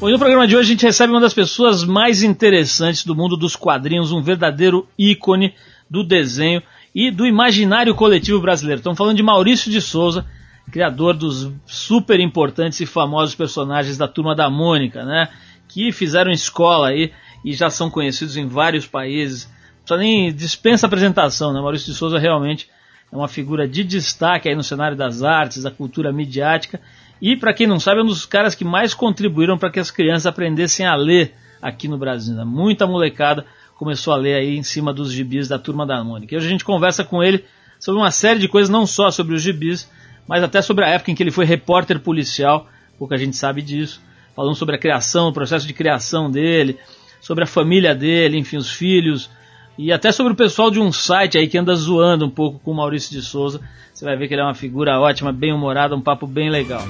[0.00, 3.36] E no programa de hoje a gente recebe uma das pessoas mais interessantes do mundo
[3.36, 5.54] dos quadrinhos, um verdadeiro ícone
[5.90, 6.62] do desenho
[6.94, 8.78] e do imaginário coletivo brasileiro.
[8.78, 10.24] Estamos falando de Maurício de Souza,
[10.70, 15.30] criador dos super importantes e famosos personagens da Turma da Mônica, né?
[15.66, 17.12] Que fizeram escola aí
[17.44, 19.52] e já são conhecidos em vários países.
[19.84, 21.60] Só nem dispensa apresentação, né?
[21.60, 22.68] Maurício de Souza realmente
[23.12, 26.80] é uma figura de destaque aí no cenário das artes, da cultura midiática
[27.20, 29.90] e, para quem não sabe, é um dos caras que mais contribuíram para que as
[29.90, 32.34] crianças aprendessem a ler aqui no Brasil.
[32.34, 32.44] Né?
[32.44, 33.44] Muita molecada
[33.74, 36.34] começou a ler aí em cima dos gibis da Turma da Mônica.
[36.34, 37.44] E hoje a gente conversa com ele
[37.78, 39.90] sobre uma série de coisas, não só sobre os gibis,
[40.26, 42.68] mas até sobre a época em que ele foi repórter policial,
[42.98, 44.00] pouca gente sabe disso.
[44.34, 46.78] Falando sobre a criação, o processo de criação dele,
[47.20, 49.30] sobre a família dele, enfim, os filhos,
[49.78, 52.72] e até sobre o pessoal de um site aí que anda zoando um pouco com
[52.72, 53.60] o Maurício de Souza.
[53.94, 56.82] Você vai ver que ele é uma figura ótima, bem humorada, um papo bem legal.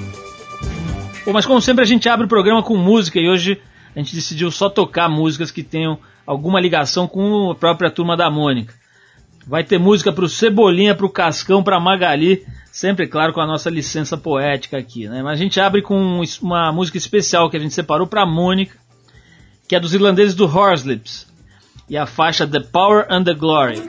[1.26, 3.60] Bom, mas como sempre a gente abre o programa com música e hoje
[3.94, 8.30] a gente decidiu só tocar músicas que tenham alguma ligação com a própria turma da
[8.30, 8.72] Mônica.
[9.46, 13.46] Vai ter música para o Cebolinha, para o Cascão, para Magali, sempre claro com a
[13.46, 15.22] nossa licença poética aqui, né?
[15.22, 18.78] Mas a gente abre com uma música especial que a gente separou para Mônica,
[19.68, 21.27] que é dos irlandeses do Horslips
[21.88, 23.80] e a faixa The Power and the Glory.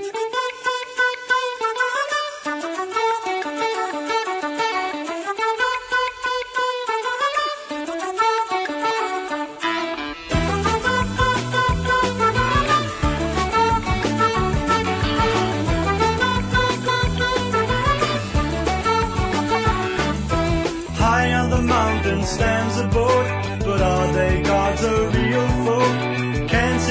[20.96, 23.28] High on the mountain stands a boat,
[23.66, 25.69] but are they gods or real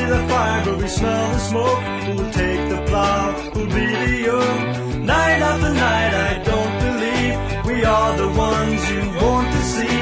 [0.09, 1.83] the fire, but we smell the smoke.
[2.07, 3.33] Who'll take the plow?
[3.53, 5.07] Who'll be the young?
[5.07, 7.35] Night after night, I don't believe
[7.67, 9.99] we are the ones you want to see.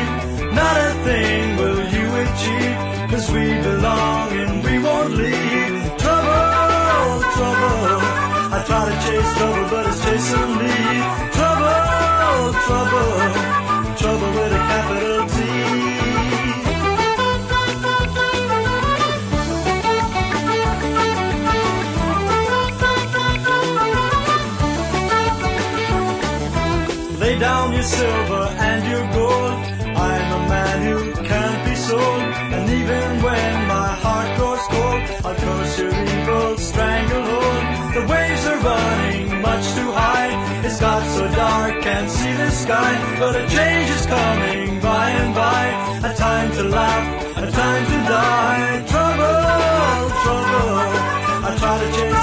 [0.60, 2.76] Not a thing will you achieve,
[3.10, 5.74] cause we belong and we won't leave.
[6.02, 8.00] Trouble, trouble.
[8.56, 10.74] I try to chase trouble, but it's chasing me.
[11.36, 13.45] Trouble, trouble.
[27.86, 29.54] silver and your gold.
[30.06, 32.22] I'm a man who can't be sold,
[32.54, 37.62] and even when my heart grows cold, I'll curse your evil stranglehold.
[37.96, 40.32] The waves are running much too high.
[40.66, 45.32] It's got so dark, can't see the sky, but a change is coming by and
[45.34, 45.64] by.
[46.10, 48.84] A time to laugh, a time to die.
[48.92, 50.70] Trouble, trouble.
[51.48, 52.15] I try to change.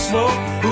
[0.00, 0.69] smoke.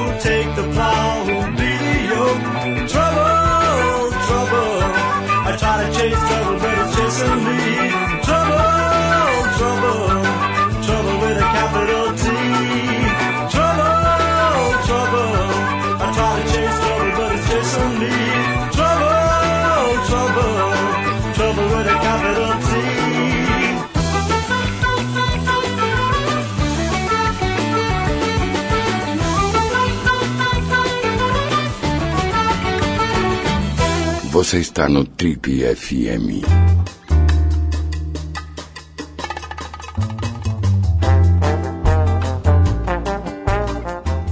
[34.49, 36.43] Você está no Trip FM.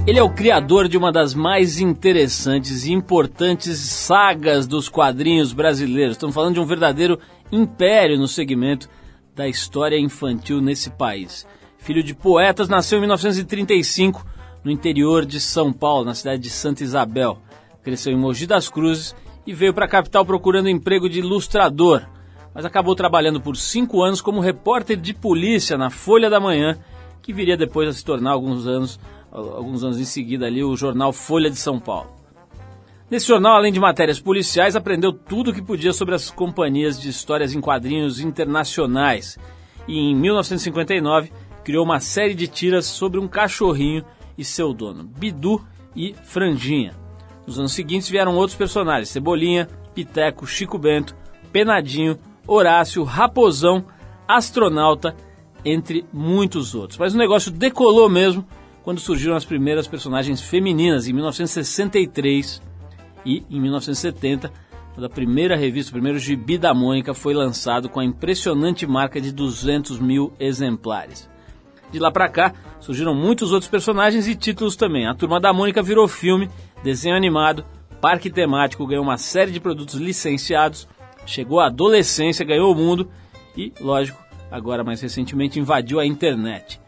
[0.07, 6.15] Ele é o criador de uma das mais interessantes e importantes sagas dos quadrinhos brasileiros.
[6.15, 7.19] Estamos falando de um verdadeiro
[7.51, 8.89] império no segmento
[9.35, 11.45] da história infantil nesse país.
[11.77, 14.25] Filho de poetas, nasceu em 1935
[14.63, 17.37] no interior de São Paulo, na cidade de Santa Isabel.
[17.83, 19.13] Cresceu em Mogi das Cruzes
[19.47, 22.05] e veio para a capital procurando emprego de ilustrador,
[22.53, 26.77] mas acabou trabalhando por cinco anos como repórter de polícia na Folha da Manhã,
[27.21, 28.99] que viria depois a se tornar alguns anos,
[29.31, 32.11] alguns anos em seguida ali o jornal Folha de São Paulo.
[33.09, 37.07] Nesse jornal, além de matérias policiais, aprendeu tudo o que podia sobre as companhias de
[37.07, 39.39] histórias em quadrinhos internacionais.
[39.87, 41.31] E em 1959
[41.63, 44.03] criou uma série de tiras sobre um cachorrinho
[44.37, 45.65] e seu dono, Bidu
[45.95, 47.06] e Franjinha.
[47.47, 51.15] Nos anos seguintes vieram outros personagens: Cebolinha, Piteco, Chico Bento,
[51.51, 53.85] Penadinho, Horácio, Raposão,
[54.27, 55.15] Astronauta,
[55.63, 56.99] entre muitos outros.
[56.99, 58.45] Mas o negócio decolou mesmo
[58.83, 62.61] quando surgiram as primeiras personagens femininas, em 1963
[63.25, 64.51] e em 1970,
[64.93, 69.19] quando a primeira revista, o primeiro gibi da Mônica foi lançado com a impressionante marca
[69.19, 71.29] de 200 mil exemplares.
[71.91, 75.07] De lá para cá, surgiram muitos outros personagens e títulos também.
[75.07, 76.49] A Turma da Mônica virou filme
[76.83, 77.65] desenho animado,
[78.01, 80.87] parque temático, ganhou uma série de produtos licenciados,
[81.25, 83.09] chegou à adolescência, ganhou o mundo
[83.55, 84.21] e, lógico,
[84.51, 86.79] agora mais recentemente invadiu a internet.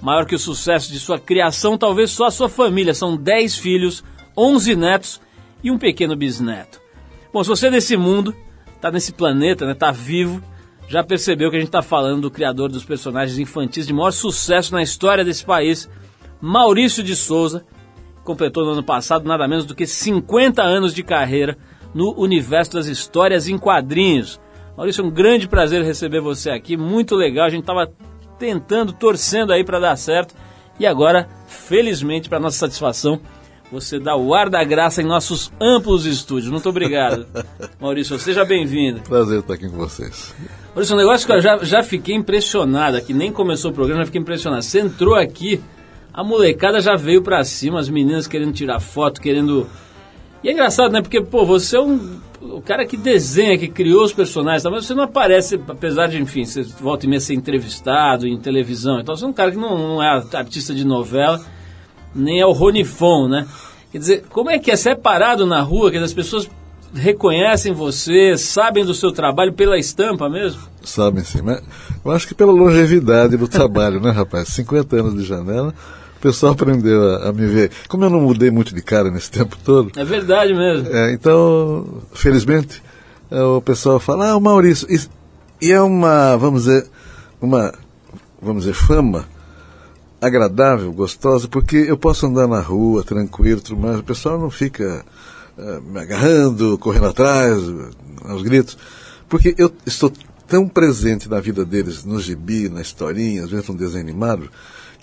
[0.00, 2.92] Maior que o sucesso de sua criação, talvez só a sua família.
[2.92, 4.04] São 10 filhos,
[4.36, 5.20] 11 netos
[5.62, 6.80] e um pequeno bisneto.
[7.32, 8.34] Bom, se você é desse mundo,
[8.74, 10.42] está nesse planeta, né, tá vivo,
[10.88, 14.72] já percebeu que a gente está falando do criador dos personagens infantis de maior sucesso
[14.72, 15.88] na história desse país,
[16.40, 17.64] Maurício de Souza,
[18.24, 21.56] completou no ano passado nada menos do que 50 anos de carreira
[21.94, 24.40] no universo das histórias em quadrinhos.
[24.76, 27.46] Maurício, é um grande prazer receber você aqui, muito legal.
[27.46, 27.92] A gente estava
[28.38, 30.34] tentando, torcendo aí para dar certo
[30.78, 33.20] e agora, felizmente, para nossa satisfação,
[33.70, 36.50] você dá o ar da graça em nossos amplos estúdios.
[36.50, 37.26] Muito obrigado,
[37.80, 38.18] Maurício.
[38.18, 39.00] Seja bem-vindo.
[39.02, 40.34] Prazer estar aqui com vocês.
[40.74, 44.06] Maurício, um negócio que eu já, já fiquei impressionado aqui, nem começou o programa, já
[44.06, 44.62] fiquei impressionado.
[44.62, 45.62] Você entrou aqui
[46.14, 49.66] a molecada já veio pra cima, as meninas querendo tirar foto, querendo.
[50.44, 51.02] E é engraçado, né?
[51.02, 52.22] Porque, pô, você é um.
[52.40, 54.70] O cara que desenha, que criou os personagens, tá?
[54.70, 59.00] mas você não aparece, apesar de, enfim, você volta e meia ser entrevistado em televisão.
[59.00, 61.40] Então você é um cara que não, não é artista de novela,
[62.14, 63.48] nem é o Ronifon, né?
[63.90, 64.76] Quer dizer, como é que é?
[64.76, 66.48] Você é na rua, que as pessoas
[66.92, 70.60] reconhecem você, sabem do seu trabalho pela estampa mesmo?
[70.82, 71.62] Sabem sim, mas
[72.04, 74.48] eu acho que pela longevidade do trabalho, né, rapaz?
[74.52, 75.74] 50 anos de janela
[76.24, 77.70] pessoal aprendeu a, a, me ver.
[77.86, 79.92] Como eu não mudei muito de cara nesse tempo todo.
[79.94, 80.88] É verdade mesmo.
[80.88, 82.82] É, então, felizmente,
[83.30, 84.88] é, o pessoal fala, ah, o Maurício.
[84.90, 84.98] E,
[85.66, 86.86] e, é uma, vamos dizer,
[87.40, 87.74] uma,
[88.40, 89.26] vamos dizer, fama
[90.18, 93.98] agradável, gostosa, porque eu posso andar na rua tranquilo, mais.
[93.98, 95.04] O pessoal não fica
[95.58, 97.58] uh, me agarrando, correndo atrás,
[98.24, 98.78] aos gritos,
[99.28, 100.10] porque eu estou
[100.48, 104.48] tão presente na vida deles, no gibi, na historinha, às vezes um desenho animado,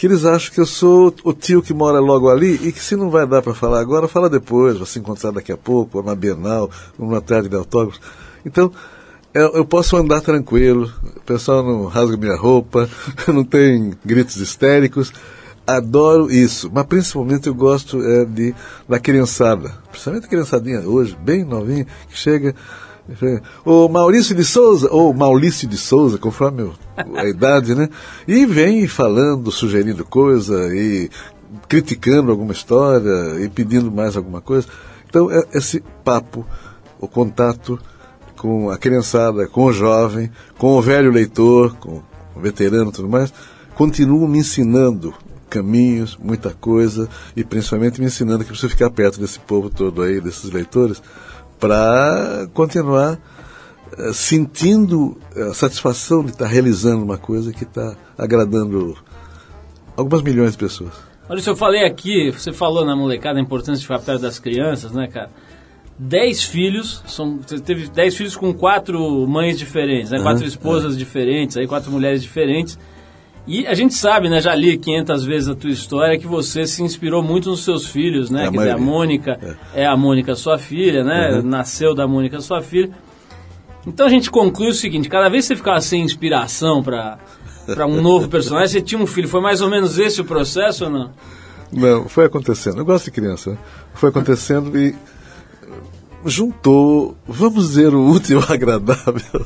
[0.01, 2.95] que eles acham que eu sou o tio que mora logo ali e que se
[2.95, 6.03] não vai dar para falar agora, fala depois, vai se encontrar daqui a pouco, ou
[6.03, 8.01] na Bienal, ou numa tarde de autógrafos.
[8.43, 8.71] Então,
[9.31, 12.89] eu, eu, posso andar tranquilo, o pessoal não rasga minha roupa,
[13.31, 15.13] não tem gritos histéricos.
[15.67, 18.55] Adoro isso, mas principalmente eu gosto é, de,
[18.89, 22.55] da criançada, principalmente a criançadinha hoje, bem novinha, que chega
[23.65, 27.89] o Maurício de Souza, ou Maurício de Souza, conforme a idade, né?
[28.27, 31.09] E vem falando, sugerindo coisa e
[31.67, 34.67] criticando alguma história e pedindo mais alguma coisa.
[35.09, 36.45] Então, é esse papo,
[36.99, 37.79] o contato
[38.37, 42.01] com a criançada, com o jovem, com o velho leitor, com
[42.35, 43.33] o veterano e tudo mais,
[43.75, 45.13] continua me ensinando
[45.49, 50.21] caminhos, muita coisa, e principalmente me ensinando que preciso ficar perto desse povo todo aí,
[50.21, 51.03] desses leitores,
[51.61, 53.19] para continuar
[53.97, 55.15] uh, sentindo
[55.49, 58.97] a satisfação de estar realizando uma coisa que está agradando
[59.95, 60.91] algumas milhões de pessoas.
[61.29, 64.39] Olha, se eu falei aqui, você falou na molecada a importância de ficar perto das
[64.39, 65.29] crianças, né, cara?
[65.97, 70.17] Dez filhos, são, você teve dez filhos com quatro mães diferentes, né?
[70.17, 70.97] Uhum, quatro esposas é.
[70.97, 72.77] diferentes, aí quatro mulheres diferentes.
[73.47, 76.83] E a gente sabe, né, já li 500 vezes a tua história, que você se
[76.83, 78.45] inspirou muito nos seus filhos, né?
[78.45, 79.39] É Quer dizer, a Mônica
[79.73, 79.83] é.
[79.83, 79.85] é.
[79.85, 81.31] a Mônica sua filha, né?
[81.35, 81.41] Uhum.
[81.41, 82.91] Nasceu da Mônica sua filha.
[83.85, 87.17] Então a gente conclui o seguinte, cada vez que você ficava sem inspiração para
[87.87, 89.27] um novo personagem, você tinha um filho.
[89.27, 91.11] Foi mais ou menos esse o processo ou não?
[91.71, 92.77] Não, foi acontecendo.
[92.77, 93.51] Eu gosto de criança.
[93.51, 93.57] Né?
[93.95, 94.93] Foi acontecendo e
[96.25, 99.45] juntou, vamos dizer, o útil ao agradável.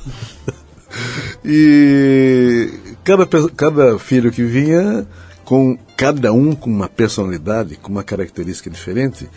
[1.45, 5.07] e cada, cada filho que vinha
[5.45, 9.29] com cada um com uma personalidade, com uma característica diferente,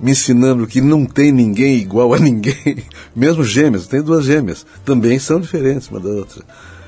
[0.00, 2.82] me ensinando que não tem ninguém igual a ninguém.
[3.14, 6.42] Mesmo gêmeas, tem duas gêmeas, também são diferentes uma da outra.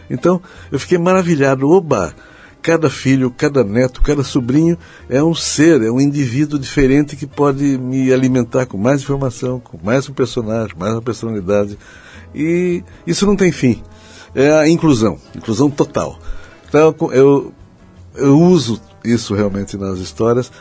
[0.09, 0.41] Então,
[0.73, 1.69] eu fiquei maravilhado.
[1.69, 2.15] Oba!
[2.63, 4.77] Cada filho, cada neto, cada sobrinho
[5.09, 9.79] é um ser, é um indivíduo diferente que pode me alimentar com mais informação, com
[9.85, 11.79] mais um personagem, mais uma personalidade.
[12.35, 13.83] E isso não tem fim.
[14.37, 16.19] É a inclusão, inclusão total.
[16.69, 17.55] Então, eu,
[18.15, 20.53] eu uso isso realmente nas histórias.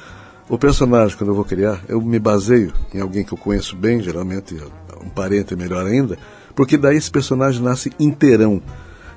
[0.48, 4.02] O personagem, quando eu vou criar, eu me baseio em alguém que eu conheço bem,
[4.02, 4.56] geralmente
[5.04, 6.18] um parente melhor ainda,
[6.56, 8.62] porque daí esse personagem nasce inteirão,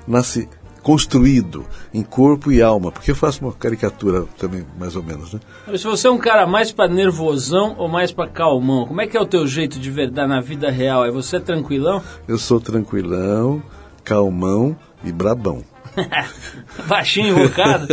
[0.05, 0.49] nasce
[0.83, 5.39] construído em corpo e alma, porque eu faço uma caricatura também, mais ou menos, né?
[5.67, 9.07] Mas se você é um cara mais para nervosão ou mais para calmão, como é
[9.07, 11.05] que é o teu jeito de verdade na vida real?
[11.05, 12.01] É você tranquilão?
[12.27, 13.61] Eu sou tranquilão,
[14.09, 15.63] calmão e brabão.
[16.87, 17.87] Baixinho, invocado?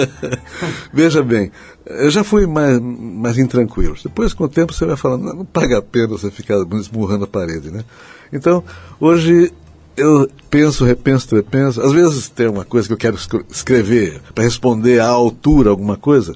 [0.90, 1.52] Veja bem,
[1.84, 3.94] eu já fui mais, mais intranquilo.
[4.02, 7.28] Depois, com o tempo, você vai falando, não, paga a pena você ficar esmurrando a
[7.28, 7.84] parede, né?
[8.32, 8.64] Então,
[8.98, 9.52] hoje
[9.94, 11.82] eu penso, repenso, repenso.
[11.82, 13.18] Às vezes tem uma coisa que eu quero
[13.50, 16.34] escrever para responder à altura alguma coisa.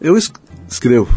[0.00, 1.10] Eu escrevo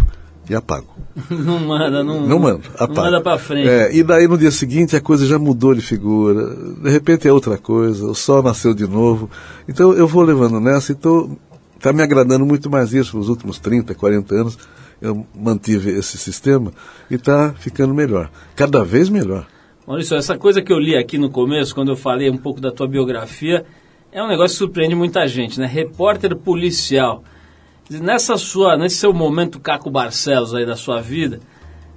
[0.50, 0.88] e apago.
[1.30, 2.94] Não manda, não, não manda, apago.
[2.94, 3.70] Não manda para frente.
[3.70, 6.54] É, e daí no dia seguinte a coisa já mudou de figura.
[6.82, 9.30] De repente é outra coisa, o sol nasceu de novo.
[9.68, 11.30] Então eu vou levando nessa e tô,
[11.80, 14.58] tá me agradando muito mais isso nos últimos 30, 40 anos.
[15.02, 16.72] Eu mantive esse sistema
[17.10, 19.48] e está ficando melhor, cada vez melhor.
[19.88, 22.72] Maurício, essa coisa que eu li aqui no começo, quando eu falei um pouco da
[22.72, 23.64] tua biografia,
[24.12, 25.66] é um negócio que surpreende muita gente, né?
[25.66, 27.24] Repórter policial.
[27.89, 31.39] Nessa sua, nesse seu momento Caco Barcelos aí da sua vida,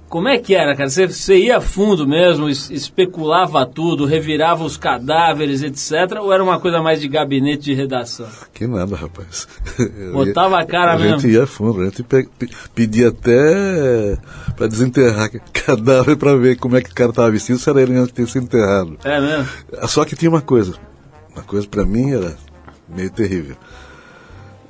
[0.09, 0.89] como é que era, cara?
[0.89, 6.19] Você, você ia a fundo mesmo, es, especulava tudo, revirava os cadáveres, etc.
[6.19, 8.27] Ou era uma coisa mais de gabinete de redação?
[8.51, 9.47] Que nada, rapaz.
[10.11, 11.15] Botava a cara a mesmo.
[11.15, 14.17] A gente ia a fundo, a gente pe, pe, pedia até
[14.57, 17.93] para desenterrar cadáver para ver como é que o cara estava vestido, se era ele
[17.93, 18.97] antes de ter sido enterrado.
[19.03, 19.47] É mesmo?
[19.87, 20.73] Só que tinha uma coisa,
[21.35, 22.35] uma coisa para mim era
[22.87, 23.55] meio terrível.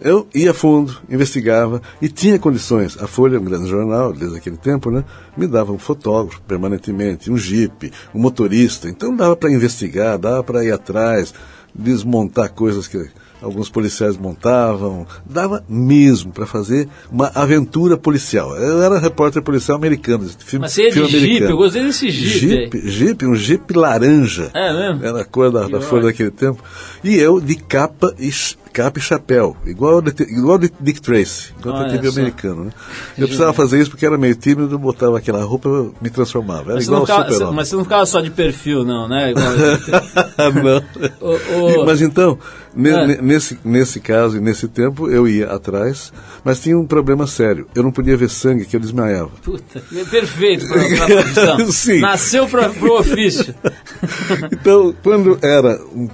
[0.01, 2.97] Eu ia a fundo, investigava e tinha condições.
[3.01, 5.03] A Folha, um grande jornal, desde aquele tempo, né,
[5.35, 8.89] me dava um fotógrafo permanentemente, um jipe, um motorista.
[8.89, 11.33] Então dava para investigar, dava para ir atrás,
[11.73, 13.09] desmontar coisas que
[13.41, 18.55] alguns policiais montavam, dava mesmo para fazer uma aventura policial.
[18.55, 22.09] Eu era repórter policial americano, filme, Mas você é de filme Jeep, eu gostei desse
[22.09, 22.39] Jeep.
[22.39, 24.51] Jeep, Jeep um Jeep laranja.
[24.53, 25.05] É mesmo?
[25.05, 26.63] Era a cor da, da folha daquele tempo.
[27.03, 28.29] E eu de capa e
[28.71, 32.65] capa e chapéu, igual igual de Dick Tracy, igual detetive americano.
[32.65, 32.71] Né?
[33.17, 36.71] Eu precisava fazer isso porque era meio tímido, botava aquela roupa eu me transformava.
[36.71, 39.31] Era mas igual ficava, super Mas você não ficava só de perfil, não, né?
[39.31, 39.51] Igual...
[40.63, 41.29] não.
[41.29, 41.85] o, o...
[41.85, 42.37] Mas então,
[42.75, 43.21] é.
[43.21, 47.67] nesse, nesse caso e nesse tempo, eu ia atrás, mas tinha um problema sério.
[47.75, 49.31] Eu não podia ver sangue, que eu desmaiava.
[49.43, 51.07] Puta, é perfeito para a
[51.55, 51.99] profissão.
[51.99, 53.53] Nasceu para o ofício.
[54.51, 56.07] então, quando era um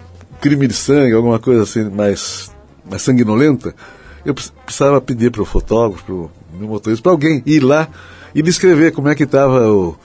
[0.45, 2.51] crime de sangue, alguma coisa assim mais,
[2.87, 3.73] mais sanguinolenta,
[4.23, 7.87] eu precisava pedir para o fotógrafo, para o meu motorista, para alguém ir lá
[8.35, 9.97] e descrever como é que estava o,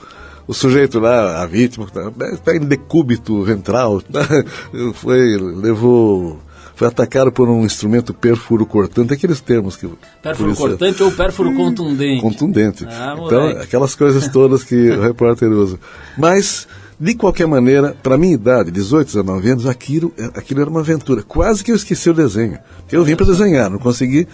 [0.47, 1.87] o sujeito lá, a vítima,
[2.33, 4.27] está em decúbito ventral, tá,
[4.95, 6.41] foi, levou
[6.75, 9.87] foi atacado por um instrumento pérfuro cortante, aqueles termos que.
[10.23, 12.23] Pérfuro cortante ou pérfuro contundente?
[12.23, 12.87] Contundente.
[12.89, 15.79] Ah, então, aquelas coisas todas que o repórter usa.
[16.17, 16.67] Mas
[17.01, 21.23] de qualquer maneira, para minha idade, 18, 19 anos, aquilo, aquilo era uma aventura.
[21.23, 22.59] Quase que eu esqueci o desenho.
[22.93, 24.29] Eu vim para desenhar, não consegui,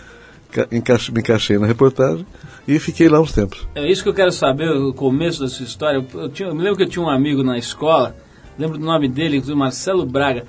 [0.73, 2.27] me encaixei na reportagem
[2.67, 3.69] e fiquei lá uns tempos.
[3.77, 6.05] É isso que eu quero saber, o começo da sua história.
[6.13, 8.17] Eu, tinha, eu me lembro que eu tinha um amigo na escola,
[8.59, 10.45] lembro do nome dele, inclusive Marcelo Braga.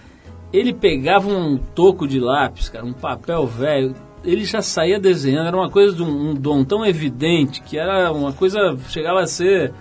[0.52, 3.94] Ele pegava um toco de lápis, cara, um papel velho,
[4.24, 8.12] ele já saía desenhando, era uma coisa de um, um dom tão evidente que era
[8.12, 9.72] uma coisa, chegava a ser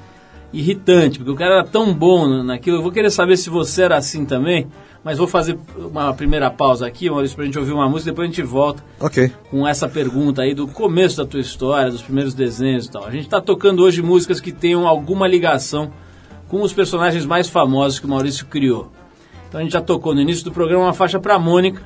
[0.52, 2.78] irritante, porque o cara era tão bom naquilo.
[2.78, 4.66] Eu vou querer saber se você era assim também,
[5.04, 8.32] mas vou fazer uma primeira pausa aqui, Maurício, pra gente ouvir uma música, depois a
[8.32, 9.30] gente volta Ok.
[9.50, 13.04] com essa pergunta aí do começo da tua história, dos primeiros desenhos e tal.
[13.06, 15.90] A gente está tocando hoje músicas que tenham alguma ligação
[16.48, 18.90] com os personagens mais famosos que o Maurício criou.
[19.48, 21.82] Então a gente já tocou no início do programa uma faixa para Mônica,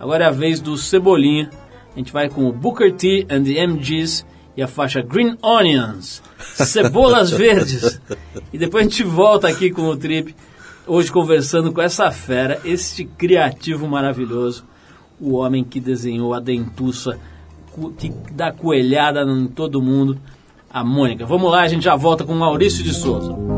[0.00, 1.50] agora é a vez do Cebolinha.
[1.94, 4.24] A gente vai com o Booker T and the MGs
[4.58, 8.00] e a faixa Green Onions, Cebolas Verdes.
[8.52, 10.34] E depois a gente volta aqui com o Trip,
[10.84, 14.64] hoje conversando com essa fera, este criativo maravilhoso,
[15.20, 17.20] o homem que desenhou a dentuça,
[17.98, 20.18] que dá coelhada em todo mundo,
[20.68, 21.24] a Mônica.
[21.24, 23.57] Vamos lá, a gente já volta com Maurício de Souza.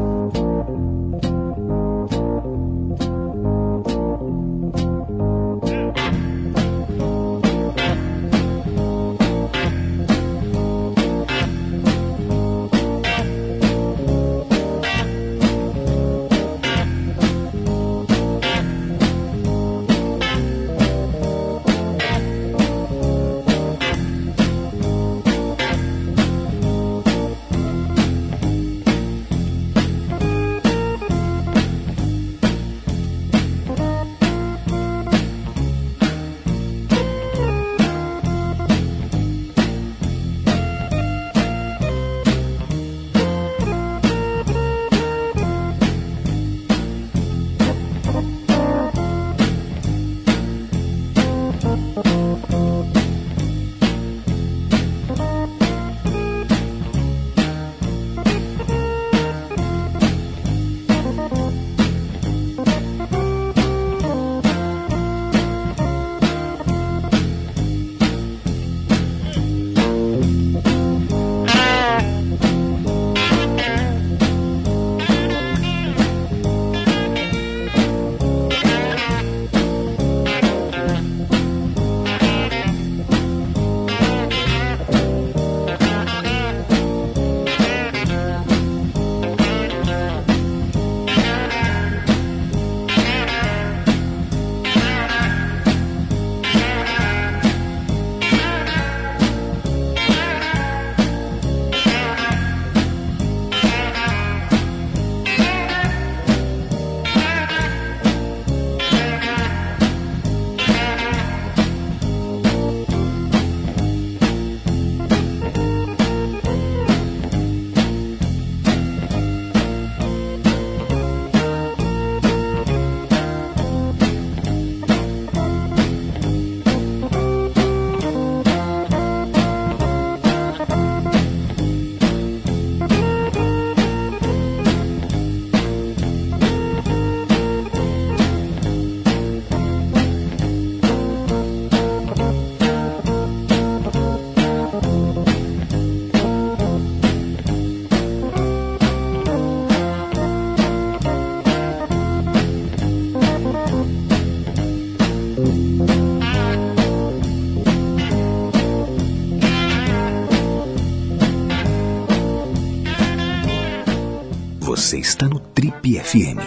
[164.90, 166.40] Você está no Trip FM.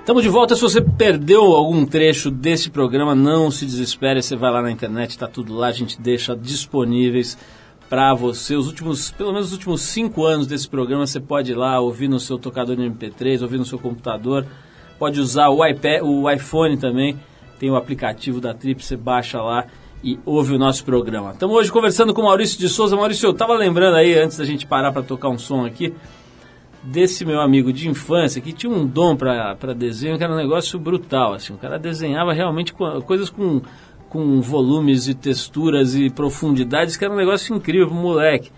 [0.00, 0.54] Estamos de volta.
[0.54, 4.22] Se você perdeu algum trecho desse programa, não se desespere.
[4.22, 5.68] Você vai lá na internet, está tudo lá.
[5.68, 7.38] A gente deixa disponíveis
[7.88, 8.54] para você.
[8.54, 12.08] Os últimos, pelo menos os últimos cinco anos desse programa, você pode ir lá ouvir
[12.08, 14.46] no seu tocador de MP3, ouvir no seu computador.
[14.98, 17.18] Pode usar o iPad, o iPhone também.
[17.58, 19.64] Tem o aplicativo da Trip, você baixa lá
[20.06, 21.32] e ouve o nosso programa.
[21.32, 22.94] Estamos hoje conversando com Maurício de Souza.
[22.94, 25.92] Maurício, eu estava lembrando aí, antes da gente parar para tocar um som aqui,
[26.80, 30.78] desse meu amigo de infância que tinha um dom para desenho que era um negócio
[30.78, 31.34] brutal.
[31.34, 32.72] Assim, o cara desenhava realmente
[33.04, 33.60] coisas com,
[34.08, 38.52] com volumes e texturas e profundidades que era um negócio incrível para moleque.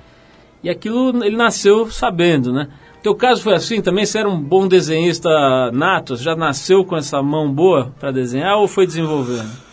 [0.62, 2.68] E aquilo ele nasceu sabendo, né?
[3.02, 4.04] Teu caso foi assim também?
[4.04, 5.30] Você era um bom desenhista
[5.72, 6.14] nato?
[6.14, 9.67] Já nasceu com essa mão boa para desenhar ou foi desenvolvendo?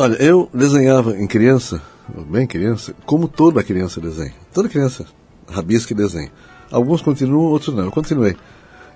[0.00, 1.78] Olha, eu desenhava em criança,
[2.30, 4.32] bem criança, como toda criança desenha.
[4.50, 5.04] Toda criança
[5.46, 6.32] rabisca e desenha.
[6.70, 7.84] Alguns continuam, outros não.
[7.84, 8.34] Eu continuei.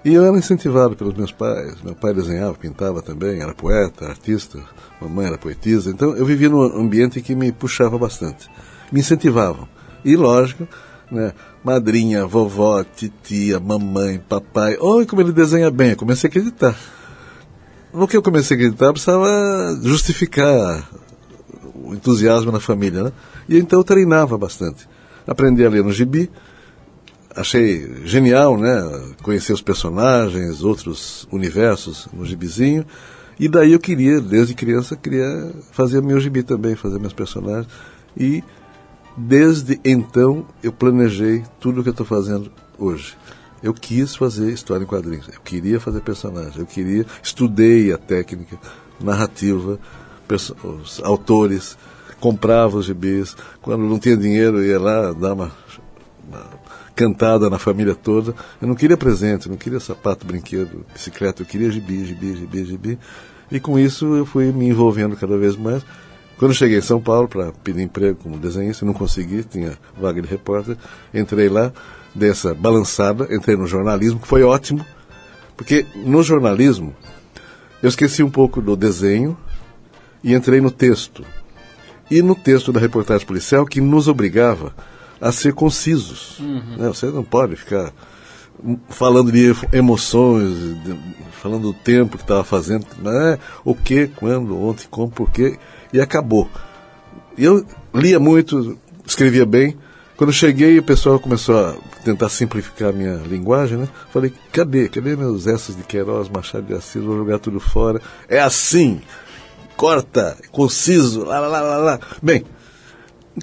[0.03, 1.75] E eu era incentivado pelos meus pais.
[1.85, 4.59] Meu pai desenhava, pintava também, era poeta, artista,
[4.99, 5.91] mamãe era poetisa.
[5.91, 8.49] Então eu vivia num ambiente que me puxava bastante.
[8.91, 9.69] Me incentivavam.
[10.03, 10.67] E lógico,
[11.11, 14.79] né, madrinha, vovó, titia, mamãe, papai.
[14.81, 15.91] Olha como ele desenha bem.
[15.91, 16.75] Eu comecei a acreditar.
[17.95, 20.91] No que eu comecei a acreditar, eu precisava justificar
[21.77, 23.13] o entusiasmo na família, né?
[23.49, 24.89] E então eu treinava bastante.
[25.25, 26.29] Aprendi a ler no gibi,
[27.37, 28.83] achei genial, né?
[29.23, 32.85] Conhecer os personagens, outros universos no gibizinho.
[33.39, 37.69] E daí eu queria, desde criança, queria fazer meu gibi também, fazer meus personagens.
[38.17, 38.43] E
[39.17, 43.17] desde então eu planejei tudo o que eu estou fazendo hoje.
[43.65, 48.59] Eu quis fazer história em quadrinhos, eu queria fazer personagem, eu queria, estudei a técnica,
[49.01, 49.81] narrativa,
[50.63, 51.79] os autores,
[52.21, 55.51] comprava os gibis, quando não tinha dinheiro ia lá dar uma,
[56.29, 56.47] uma
[56.95, 58.35] cantada na família toda.
[58.61, 62.99] Eu não queria presente, não queria sapato, brinquedo, bicicleta, eu queria gibi, gibi, gibi, gibi.
[63.51, 65.83] E com isso eu fui me envolvendo cada vez mais.
[66.37, 70.29] Quando cheguei em São Paulo para pedir emprego como desenhista, não consegui, tinha vaga de
[70.29, 70.77] repórter,
[71.15, 71.73] entrei lá,
[72.15, 74.85] dei essa balançada, entrei no jornalismo, que foi ótimo,
[75.57, 76.95] porque no jornalismo
[77.83, 79.37] eu esqueci um pouco do desenho
[80.23, 81.25] e entrei no texto.
[82.11, 84.75] E no texto da reportagem policial que nos obrigava
[85.21, 86.39] a ser concisos.
[86.39, 86.77] Uhum.
[86.77, 86.89] Né?
[86.89, 87.93] Você não pode ficar
[88.89, 90.51] falando de emoções,
[90.83, 90.99] de,
[91.33, 93.39] falando do tempo que estava fazendo, né?
[93.65, 95.59] o que, quando, ontem, como, por quê,
[95.93, 96.49] e acabou.
[97.37, 99.77] Eu lia muito, escrevia bem.
[100.17, 103.89] Quando cheguei, o pessoal começou a tentar simplificar a minha linguagem, né?
[104.13, 104.89] Falei, cadê?
[104.89, 107.03] Cadê meus essas de Queiroz, Machado de Assis?
[107.03, 108.01] Vou jogar tudo fora.
[108.29, 109.01] É assim!
[109.77, 112.01] Corta, conciso, lá, lá, lá, lá.
[112.23, 112.45] Bem,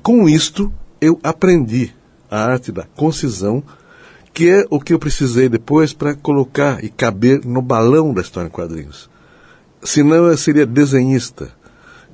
[0.02, 1.94] com isto, eu aprendi
[2.30, 3.62] a arte da concisão,
[4.34, 8.48] que é o que eu precisei depois para colocar e caber no balão da história
[8.48, 9.10] em quadrinhos.
[9.84, 11.52] Senão eu seria desenhista.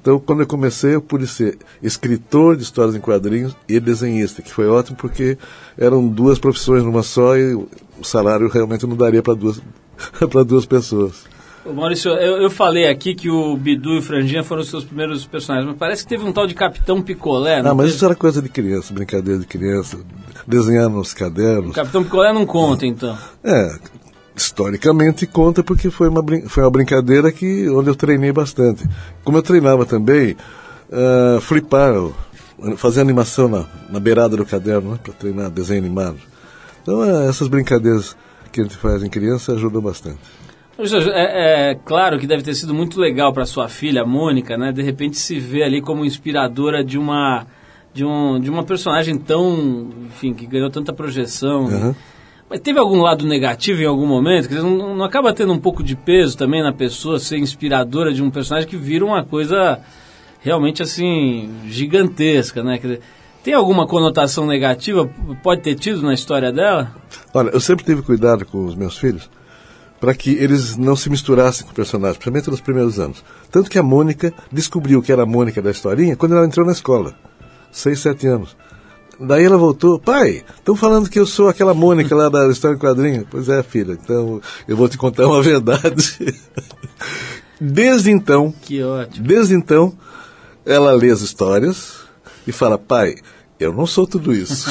[0.02, 4.54] Então, quando eu comecei, eu pude ser escritor de histórias em quadrinhos e desenhista, que
[4.54, 5.38] foi ótimo porque
[5.78, 7.68] eram duas profissões numa só e o
[8.04, 9.62] salário realmente não daria para duas,
[10.46, 11.26] duas pessoas.
[11.74, 15.26] Maurício, eu, eu, falei aqui que o Bidu e o Franjinha foram os seus primeiros
[15.26, 17.96] personagens, mas parece que teve um tal de Capitão Picolé, não Ah, mas teve?
[17.96, 19.98] isso era coisa de criança, brincadeira de criança,
[20.48, 21.72] desenhar nos cadernos.
[21.72, 23.18] O Capitão Picolé não conta, então?
[23.44, 23.78] É,
[24.58, 28.84] historicamente conta porque foi uma, foi uma brincadeira que, onde eu treinei bastante.
[29.24, 30.36] Como eu treinava também,
[30.90, 31.94] uh, flipar,
[32.76, 36.18] fazer animação na, na beirada do caderno, né, para treinar desenho animado.
[36.82, 38.18] Então, uh, essas brincadeiras
[38.52, 40.18] que a gente faz em criança ajudam bastante.
[40.80, 44.72] É, é, claro que deve ter sido muito legal para sua filha, Mônica, né?
[44.72, 47.48] De repente se ver ali como inspiradora de uma
[47.92, 51.66] de, um, de uma personagem tão, enfim, que ganhou tanta projeção.
[51.66, 51.96] Uhum.
[52.50, 54.48] Mas teve algum lado negativo em algum momento?
[54.48, 58.14] Quer dizer, não, não, acaba tendo um pouco de peso também na pessoa ser inspiradora
[58.14, 59.80] de um personagem que vira uma coisa
[60.40, 62.78] realmente assim gigantesca, né?
[62.78, 63.02] Quer dizer,
[63.44, 65.10] tem alguma conotação negativa?
[65.44, 66.96] Pode ter tido na história dela?
[67.34, 69.30] Olha, eu sempre tive cuidado com os meus filhos
[70.00, 73.24] para que eles não se misturassem com o personagem, principalmente nos primeiros anos.
[73.52, 76.72] Tanto que a Mônica descobriu que era a Mônica da historinha quando ela entrou na
[76.72, 77.16] escola,
[77.72, 78.56] seis, sete anos.
[79.20, 82.80] Daí ela voltou, pai, estão falando que eu sou aquela Mônica lá da história em
[82.80, 83.28] quadrinho.
[83.30, 86.36] Pois é, filha, então eu vou te contar uma verdade.
[87.60, 89.28] desde então, que ótimo.
[89.28, 89.94] desde então,
[90.66, 91.98] ela lê as histórias
[92.46, 93.16] e fala, pai,
[93.60, 94.70] eu não sou tudo isso.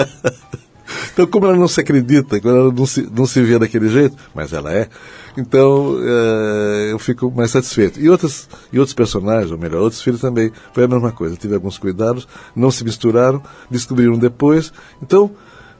[1.12, 4.16] Então, como ela não se acredita, quando ela não se, não se vê daquele jeito,
[4.34, 4.88] mas ela é,
[5.36, 8.00] então é, eu fico mais satisfeito.
[8.00, 11.36] E, outras, e outros personagens, ou melhor, outros filhos também, foi a mesma coisa.
[11.36, 14.72] tive alguns cuidados, não se misturaram, descobriram depois.
[15.02, 15.30] Então,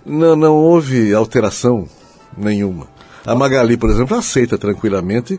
[0.05, 1.89] não, não houve alteração
[2.37, 2.87] nenhuma.
[3.27, 5.39] A Magali, por exemplo, aceita tranquilamente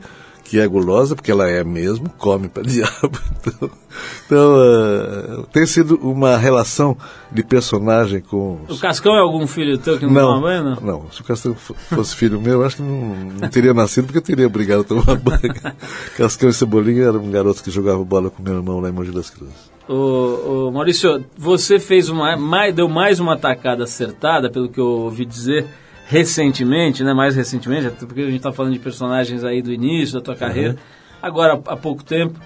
[0.49, 3.19] que é gulosa, porque ela é mesmo, come para diabo.
[3.39, 3.69] Então,
[4.25, 6.97] então uh, tem sido uma relação
[7.31, 8.59] de personagem com.
[8.67, 10.63] O Cascão é algum filho teu que não, não toma banho?
[10.63, 10.81] Não?
[10.81, 14.17] não, se o Cascão fosse filho meu, eu acho que não, não teria nascido porque
[14.17, 15.53] eu teria obrigado a tomar banho.
[16.17, 19.29] Cascão e Cebolinha eram garotos que jogavam bola com meu irmão lá em Mogi das
[19.29, 19.69] Cruzes.
[19.87, 25.25] O, Maurício, você fez uma, mais, deu mais uma tacada acertada, pelo que eu ouvi
[25.25, 25.67] dizer
[26.09, 27.13] recentemente, né?
[27.13, 30.35] Mais recentemente, até porque a gente está falando de personagens aí do início da tua
[30.35, 30.71] carreira.
[30.71, 30.77] Uhum.
[31.21, 32.39] Agora, há pouco tempo,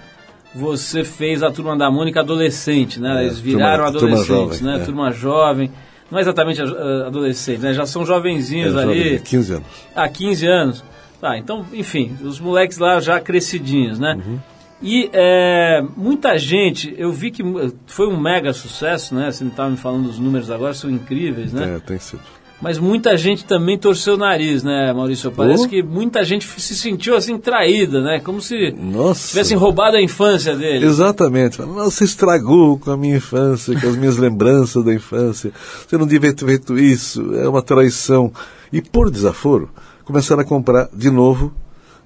[0.54, 3.22] você fez a Turma da Mônica adolescente, né?
[3.22, 4.76] É, Eles viraram turma, adolescentes, turma jovem, né?
[4.76, 4.84] É.
[4.84, 5.70] Turma jovem.
[6.10, 7.72] Não é exatamente adolescente, né?
[7.72, 9.02] Já são jovenzinhos é, ali.
[9.04, 9.66] Jovem, 15 anos.
[9.96, 10.84] Ah, 15 anos.
[11.18, 14.14] Tá, então, enfim, os moleques lá já crescidinhos, né?
[14.14, 14.38] Uhum.
[14.82, 17.42] E é, muita gente, eu vi que
[17.86, 19.32] foi um mega sucesso, né?
[19.32, 21.76] Você estava me falando dos números agora, são incríveis, né?
[21.76, 22.20] É, tem sido
[22.64, 25.30] mas muita gente também torceu o nariz, né, Maurício?
[25.30, 25.68] Parece oh.
[25.68, 28.20] que muita gente se sentiu assim traída, né?
[28.20, 29.28] Como se Nossa.
[29.28, 30.86] tivessem roubado a infância dele.
[30.86, 31.60] Exatamente.
[31.60, 35.52] Nossa, estragou com a minha infância, com as minhas lembranças da infância.
[35.86, 38.32] Você não devia ter feito isso, é uma traição.
[38.72, 39.68] E por desaforo,
[40.02, 41.52] começaram a comprar de novo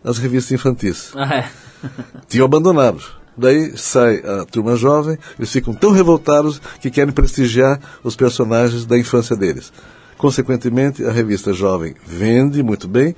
[0.02, 1.12] as revistas infantis.
[1.14, 1.48] Ah, é?
[2.26, 3.00] Tinham abandonado.
[3.36, 8.98] Daí sai a turma jovem, eles ficam tão revoltados que querem prestigiar os personagens da
[8.98, 9.72] infância deles.
[10.18, 13.14] Consequentemente, a revista jovem vende muito bem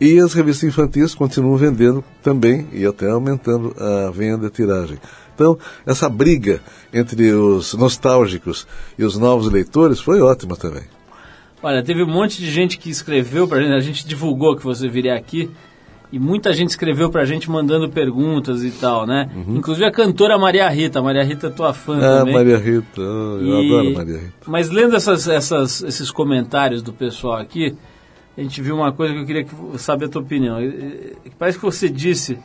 [0.00, 4.98] e as revistas infantis continuam vendendo também e até aumentando a venda e a tiragem.
[5.34, 6.60] Então, essa briga
[6.92, 10.84] entre os nostálgicos e os novos leitores foi ótima também.
[11.60, 14.64] Olha, teve um monte de gente que escreveu para a gente, a gente divulgou que
[14.64, 15.50] você viria aqui
[16.10, 19.30] e muita gente escreveu pra gente mandando perguntas e tal, né?
[19.34, 19.56] Uhum.
[19.56, 21.02] Inclusive a cantora Maria Rita.
[21.02, 22.34] Maria Rita é tua fã ah, também.
[22.34, 23.00] Maria Rita.
[23.00, 23.66] Eu e...
[23.66, 24.32] adoro Maria Rita.
[24.46, 27.76] Mas lendo essas, essas, esses comentários do pessoal aqui,
[28.36, 30.58] a gente viu uma coisa que eu queria saber a tua opinião.
[31.38, 32.38] Parece que você disse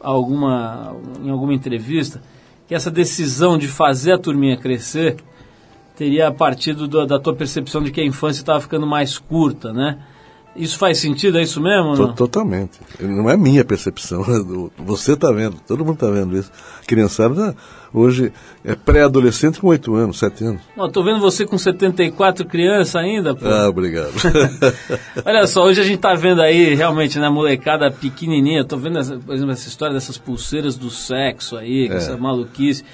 [0.00, 2.20] alguma, em alguma entrevista
[2.66, 5.16] que essa decisão de fazer a turminha crescer
[5.96, 9.98] teria partido do, da tua percepção de que a infância estava ficando mais curta, né?
[10.56, 11.38] Isso faz sentido?
[11.38, 11.96] É isso mesmo?
[11.96, 12.12] Não?
[12.12, 12.78] Totalmente.
[13.00, 14.24] Não é minha percepção.
[14.78, 16.50] Você está vendo, todo mundo está vendo isso.
[16.80, 17.56] A criançada
[17.92, 18.32] hoje
[18.64, 20.62] é pré-adolescente com 8 anos, 7 anos.
[20.76, 23.34] Estou vendo você com 74 crianças ainda.
[23.34, 23.46] Pô.
[23.46, 24.12] Ah, obrigado.
[25.24, 28.60] Olha só, hoje a gente está vendo aí realmente na né, molecada pequenininha.
[28.60, 31.94] Estou vendo, essa, por exemplo, essa história dessas pulseiras do sexo aí, é.
[31.94, 32.84] essa maluquice.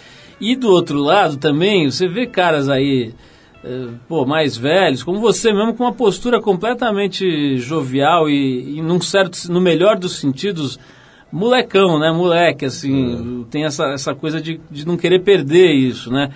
[0.40, 3.29] E do outro lado também, você vê caras aí é,
[4.08, 9.52] pô, mais velhos, como você mesmo, com uma postura completamente jovial e, e num certo,
[9.52, 10.78] no melhor dos sentidos,
[11.30, 12.10] molecão, né?
[12.10, 13.50] Moleque, assim, é.
[13.50, 16.30] tem essa, essa coisa de, de não querer perder isso, né?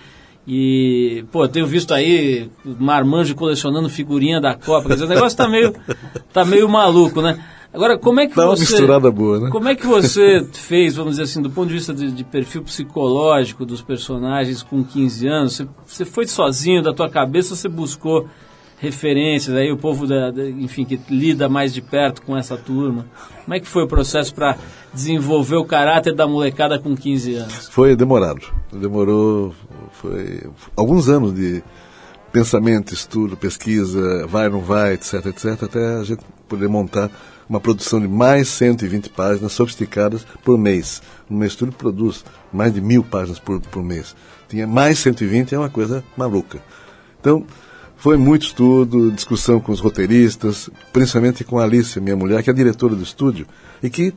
[0.46, 5.48] E, pô, tenho visto aí marmanjo colecionando figurinha da Copa, quer dizer, o negócio tá
[5.48, 5.74] meio,
[6.32, 7.42] tá meio maluco, né?
[7.74, 8.62] Agora, como é que Dá você.
[8.62, 9.50] uma misturada boa, né?
[9.50, 12.62] Como é que você fez, vamos dizer assim, do ponto de vista de, de perfil
[12.62, 15.56] psicológico dos personagens com 15 anos?
[15.56, 18.28] Você, você, foi sozinho da tua cabeça, você buscou
[18.78, 23.06] referências aí, o povo da, da, enfim, que lida mais de perto com essa turma.
[23.44, 24.56] Como é que foi o processo para
[24.92, 27.68] desenvolver o caráter da molecada com 15 anos?
[27.70, 28.46] Foi demorado.
[28.72, 29.52] Demorou
[29.94, 30.42] foi
[30.76, 31.60] alguns anos de
[32.30, 37.10] pensamento, estudo, pesquisa, vai, não vai, etc, etc, até a gente poder montar
[37.48, 41.02] uma produção de mais 120 páginas sofisticadas por mês.
[41.28, 44.14] O meu estúdio produz mais de mil páginas por, por mês.
[44.48, 46.60] Tinha mais 120, é uma coisa maluca.
[47.20, 47.44] Então,
[47.96, 52.52] foi muito estudo, discussão com os roteiristas, principalmente com a Alice, minha mulher, que é
[52.52, 53.46] diretora do estúdio,
[53.82, 54.12] e que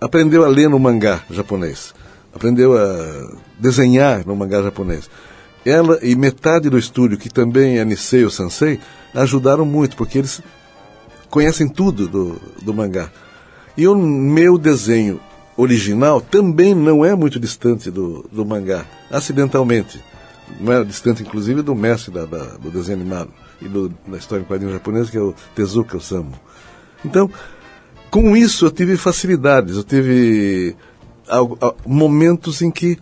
[0.00, 1.94] aprendeu a ler no mangá japonês.
[2.34, 5.08] Aprendeu a desenhar no mangá japonês.
[5.64, 8.80] Ela e metade do estúdio, que também é Nisei ou Sansei,
[9.14, 10.42] ajudaram muito, porque eles
[11.32, 13.10] conhecem tudo do, do mangá.
[13.74, 15.18] E o meu desenho
[15.56, 19.98] original também não é muito distante do, do mangá, acidentalmente.
[20.60, 23.30] Não é distante, inclusive, do mestre da, da, do desenho animado
[23.62, 26.34] e do, da história em quadrinhos japonesa, que é o Tezuka Osamu.
[27.02, 27.30] Então,
[28.10, 30.76] com isso eu tive facilidades, eu tive
[31.86, 32.98] momentos em que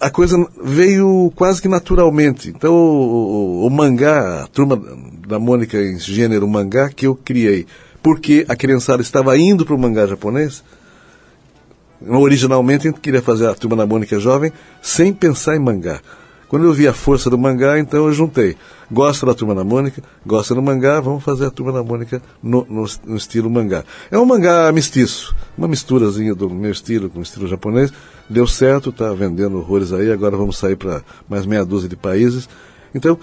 [0.00, 2.48] a coisa veio quase que naturalmente.
[2.48, 4.80] Então, o, o, o, mangá, a turma
[5.26, 7.66] da Mônica em gênero mangá, que eu criei,
[8.02, 10.62] porque a criançada estava indo para o mangá japonês,
[12.06, 16.00] originalmente gente queria fazer a turma da Mônica jovem sem pensar em mangá.
[16.48, 18.56] Quando eu vi a força do mangá, então eu juntei.
[18.90, 22.66] Gosto da Turma da Mônica, gosto do mangá, vamos fazer a Turma da Mônica no,
[22.68, 23.84] no, no estilo mangá.
[24.10, 27.92] É um mangá mestiço, uma misturazinha do meu estilo com o estilo japonês.
[28.30, 32.48] Deu certo, está vendendo horrores aí, agora vamos sair para mais meia dúzia de países.
[32.94, 33.18] Então,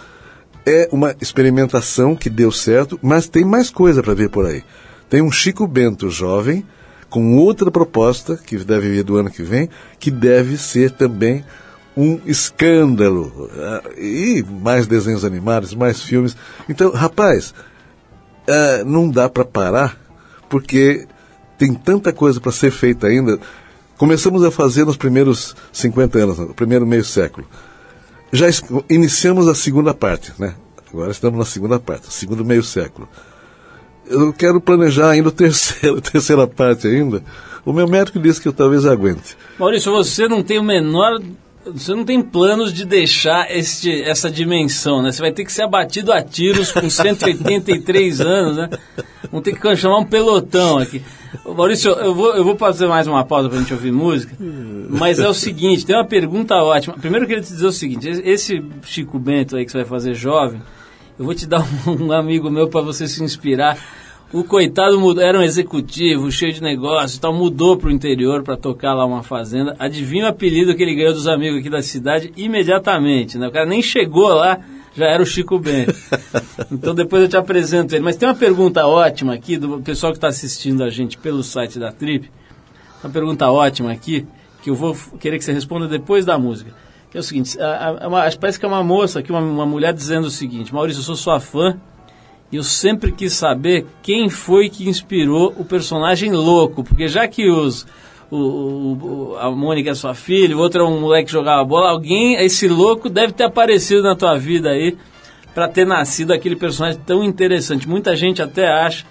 [0.63, 4.63] é uma experimentação que deu certo, mas tem mais coisa para ver por aí.
[5.09, 6.63] Tem um Chico Bento jovem,
[7.09, 11.43] com outra proposta, que deve vir do ano que vem, que deve ser também
[11.95, 13.49] um escândalo.
[13.57, 16.35] Ah, e mais desenhos animados, mais filmes.
[16.67, 17.53] Então, rapaz,
[18.47, 19.97] ah, não dá para parar,
[20.49, 21.07] porque
[21.57, 23.39] tem tanta coisa para ser feita ainda.
[23.97, 27.47] Começamos a fazer nos primeiros 50 anos, no primeiro meio século.
[28.31, 28.47] Já
[28.89, 30.55] iniciamos a segunda parte, né?
[30.91, 33.07] Agora estamos na segunda parte, segundo meio século.
[34.07, 37.23] Eu quero planejar ainda o terceiro, a terceira parte ainda.
[37.65, 39.35] O meu médico disse que eu talvez aguente.
[39.57, 41.19] Maurício, você não tem o menor
[41.73, 45.11] você não tem planos de deixar este, essa dimensão, né?
[45.11, 48.69] Você vai ter que ser abatido a tiros com 183 anos, né?
[49.31, 51.01] Vamos ter que chamar um pelotão aqui.
[51.45, 54.33] Maurício, eu vou, eu vou fazer mais uma pausa para a gente ouvir música,
[54.89, 56.95] mas é o seguinte, tem uma pergunta ótima.
[56.97, 60.13] Primeiro eu queria te dizer o seguinte, esse Chico Bento aí que você vai fazer
[60.13, 60.61] jovem,
[61.19, 63.77] eu vou te dar um, um amigo meu para você se inspirar
[64.35, 68.57] o coitado mudou, era um executivo, cheio de negócios tal, mudou para o interior para
[68.57, 69.73] tocar lá uma fazenda.
[69.79, 73.47] Adivinha o apelido que ele ganhou dos amigos aqui da cidade imediatamente, né?
[73.47, 74.59] O cara nem chegou lá,
[74.93, 75.95] já era o Chico Bento.
[76.69, 78.03] então depois eu te apresento ele.
[78.03, 81.79] Mas tem uma pergunta ótima aqui do pessoal que está assistindo a gente pelo site
[81.79, 82.29] da Trip.
[83.01, 84.27] Uma pergunta ótima aqui,
[84.61, 86.73] que eu vou querer que você responda depois da música.
[87.09, 89.65] Que é o seguinte, a, a, a, parece que é uma moça aqui, uma, uma
[89.65, 91.79] mulher dizendo o seguinte, Maurício, eu sou sua fã,
[92.51, 97.85] eu sempre quis saber quem foi que inspirou o personagem louco, porque já que os
[98.29, 101.91] o, o, a Mônica é sua filha, o outro é um moleque que jogava bola,
[101.91, 104.97] alguém, esse louco deve ter aparecido na tua vida aí
[105.53, 107.87] para ter nascido aquele personagem tão interessante.
[107.87, 109.05] Muita gente até acha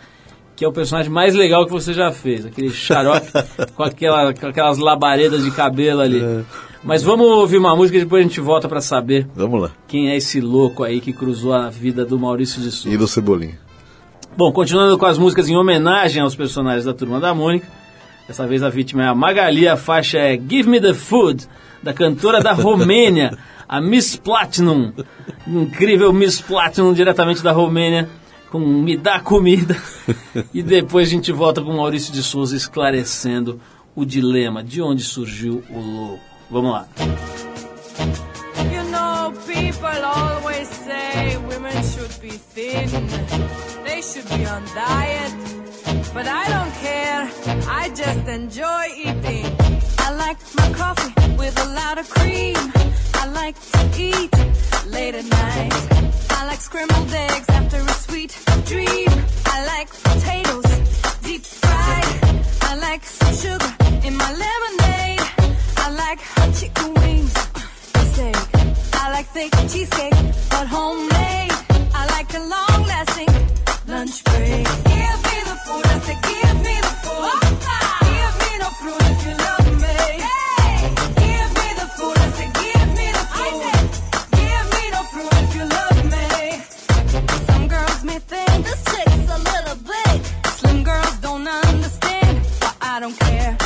[0.56, 3.28] que é o personagem mais legal que você já fez, aquele xarope
[3.74, 6.22] com, aquela, com aquelas labaredas de cabelo ali.
[6.22, 6.42] É.
[6.84, 9.26] Mas vamos ouvir uma música e depois a gente volta para saber.
[9.34, 9.70] Vamos lá.
[9.88, 12.94] Quem é esse louco aí que cruzou a vida do Maurício de Souza.
[12.94, 13.58] E do Cebolinha.
[14.36, 17.66] Bom, continuando com as músicas em homenagem aos personagens da Turma da Mônica.
[18.28, 21.46] Dessa vez a vítima é a Magali, a faixa é Give Me the Food,
[21.82, 24.92] da cantora da Romênia, a Miss Platinum.
[25.46, 28.10] Incrível Miss Platinum, diretamente da Romênia,
[28.50, 29.76] com Me Dá Comida.
[30.52, 33.58] e depois a gente volta com Maurício de Souza esclarecendo
[33.96, 36.33] o dilema, de onde surgiu o louco.
[36.50, 36.86] Vamos lá.
[38.70, 42.88] You know, people always say women should be thin.
[43.84, 45.32] They should be on diet.
[46.12, 47.28] But I don't care.
[47.68, 49.46] I just enjoy eating.
[49.98, 52.56] I like my coffee with a lot of cream.
[53.14, 54.30] I like to eat
[54.86, 55.72] late at night.
[56.30, 59.08] I like scrambled eggs after a sweet dream.
[59.46, 60.66] I like potatoes
[61.22, 62.08] deep fried.
[62.62, 63.74] I like some sugar
[64.06, 64.93] in my lemonade.
[65.86, 67.34] I like hot chicken wings,
[68.12, 68.36] steak.
[68.94, 70.14] I like thick cheesecake,
[70.48, 71.52] but homemade.
[71.92, 73.28] I like a long-lasting
[73.86, 74.64] lunch break.
[74.64, 77.28] Give me the food, I said give me the food.
[78.08, 79.96] Give me no fruit if you love me.
[81.20, 83.60] Give me the food, I said give me the food.
[84.40, 86.28] Give me no fruit if you love me.
[87.48, 90.16] Some girls may think this takes a little bit.
[90.56, 93.58] Slim girls don't understand, but I don't care.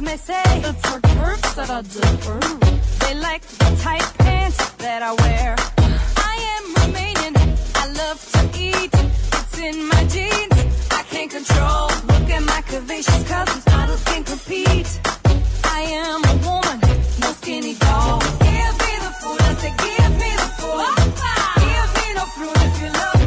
[0.00, 2.00] Some may say it's for curves that I do.
[3.00, 5.54] They like the tight pants that I wear.
[6.16, 7.34] I am Romanian.
[7.76, 8.90] I love to eat.
[8.94, 10.56] It's in my genes.
[10.90, 11.88] I can't control.
[12.08, 13.66] Look at my curvaceous cousins.
[13.66, 15.00] Models can compete.
[15.64, 16.80] I am a woman,
[17.20, 18.20] no skinny doll.
[18.40, 19.40] Give me the food.
[19.48, 20.80] I said, give me the food.
[21.60, 23.19] Give me no fruit if you love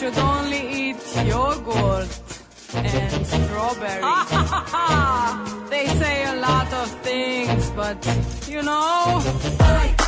[0.00, 2.08] should only eat yogurt
[2.74, 4.02] and strawberries.
[4.02, 7.98] Ah, they say a lot of things, but
[8.48, 9.99] you know.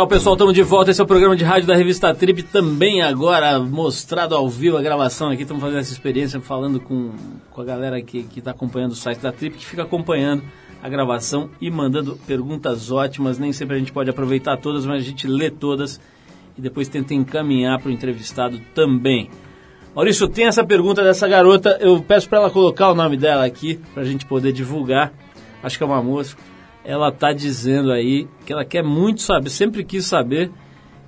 [0.00, 0.90] Legal, pessoal, estamos de volta.
[0.90, 4.80] Esse é o programa de rádio da revista Trip, também agora mostrado ao vivo a
[4.80, 5.42] gravação aqui.
[5.42, 7.10] Estamos fazendo essa experiência falando com,
[7.50, 10.42] com a galera que está acompanhando o site da Trip, que fica acompanhando
[10.82, 13.38] a gravação e mandando perguntas ótimas.
[13.38, 16.00] Nem sempre a gente pode aproveitar todas, mas a gente lê todas
[16.56, 19.28] e depois tenta encaminhar para o entrevistado também.
[19.94, 21.76] Maurício, tem essa pergunta dessa garota.
[21.78, 25.12] Eu peço para ela colocar o nome dela aqui para a gente poder divulgar.
[25.62, 26.34] Acho que é uma moça
[26.84, 30.50] ela está dizendo aí que ela quer muito saber, sempre quis saber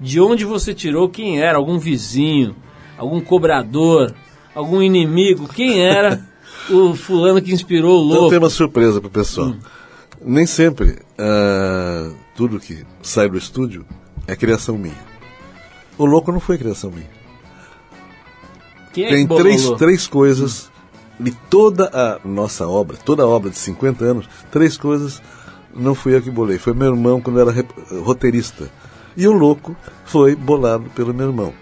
[0.00, 2.56] de onde você tirou, quem era, algum vizinho,
[2.98, 4.12] algum cobrador,
[4.54, 6.26] algum inimigo, quem era
[6.70, 8.16] o fulano que inspirou o louco.
[8.16, 9.48] Então tem uma surpresa para o pessoal.
[9.48, 9.58] Hum.
[10.24, 13.85] Nem sempre uh, tudo que sai do estúdio
[14.26, 15.12] é criação minha.
[15.98, 17.11] O louco não foi criação minha.
[18.92, 20.70] Quem é tem três, três coisas
[21.18, 25.22] de toda a nossa obra, toda a obra de 50 anos, três coisas
[25.74, 27.52] não fui eu que bolei, foi meu irmão quando era
[28.02, 28.70] roteirista.
[29.16, 31.52] E o louco foi bolado pelo meu irmão.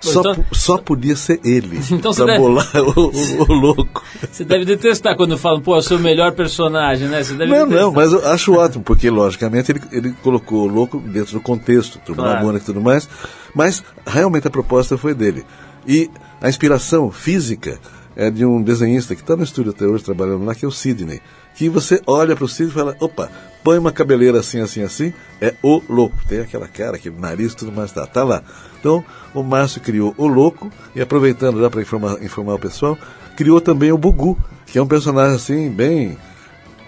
[0.00, 4.04] Só, então, só podia ser ele então pra deve, bolar o, o, o, louco.
[4.30, 7.24] Você deve detestar quando falam, pô, é o seu melhor personagem, né?
[7.24, 7.82] Você deve não, detestar.
[7.82, 11.98] não, mas eu acho ótimo, porque logicamente ele, ele colocou o louco dentro do contexto,
[12.04, 12.44] Turma claro.
[12.44, 13.08] Mônica e tudo mais,
[13.54, 15.44] mas realmente a proposta foi dele.
[15.86, 17.78] E a inspiração física
[18.14, 20.72] é de um desenhista que está no estúdio até hoje trabalhando lá, que é o
[20.72, 21.20] Sidney
[21.56, 23.30] que você olha para o Cid e fala, opa,
[23.64, 26.16] põe uma cabeleira assim, assim, assim, é o louco.
[26.28, 28.42] Tem aquela cara, aquele nariz tudo mais, tá, tá lá.
[28.78, 29.02] Então,
[29.34, 32.96] o Márcio criou o louco, e aproveitando já para informar, informar o pessoal,
[33.36, 36.16] criou também o Bugu, que é um personagem assim, bem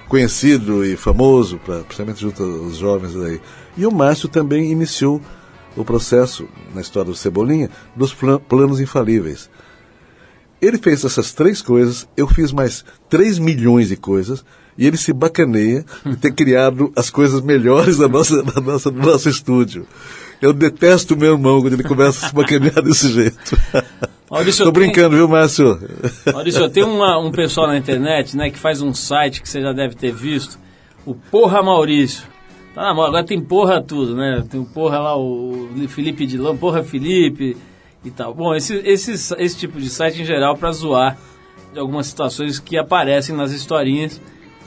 [0.06, 3.40] conhecido e famoso, pra, principalmente junto aos jovens aí.
[3.76, 5.20] E o Márcio também iniciou
[5.76, 8.14] o processo, na história do Cebolinha, dos
[8.48, 9.48] planos infalíveis.
[10.60, 14.44] Ele fez essas três coisas, eu fiz mais 3 milhões de coisas,
[14.78, 19.00] e ele se bacaneia de ter criado as coisas melhores da nossa, da nossa, do
[19.00, 19.86] nosso estúdio.
[20.40, 23.58] Eu detesto o meu irmão quando ele começa a se bacanear desse jeito.
[24.30, 25.18] Maurício, Tô brincando, tem...
[25.18, 25.80] viu, Márcio?
[26.32, 29.72] Maurício, tem uma, um pessoal na internet né, que faz um site que você já
[29.72, 30.58] deve ter visto,
[31.04, 32.24] o Porra Maurício.
[32.74, 34.44] Tá na moda, agora tem porra tudo, né?
[34.48, 37.56] Tem o porra lá, o Felipe Dilão, porra Felipe,
[38.04, 38.34] e tal.
[38.34, 41.18] Bom, esse, esse, esse tipo de site em geral para zoar
[41.72, 44.20] de algumas situações que aparecem nas historinhas.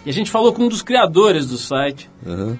[0.04, 2.58] E a gente falou com um dos criadores do site, uhum.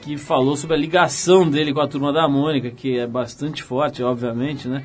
[0.00, 4.00] que falou sobre a ligação dele com a turma da Mônica, que é bastante forte,
[4.00, 4.84] obviamente, né?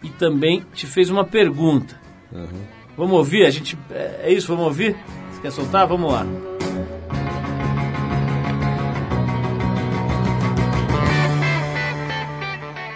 [0.00, 2.00] E também te fez uma pergunta.
[2.30, 2.62] Uhum.
[2.96, 3.46] Vamos ouvir?
[3.46, 4.96] A gente é, é isso, vamos ouvir?
[5.32, 5.88] Você quer soltar?
[5.88, 6.24] Vamos lá.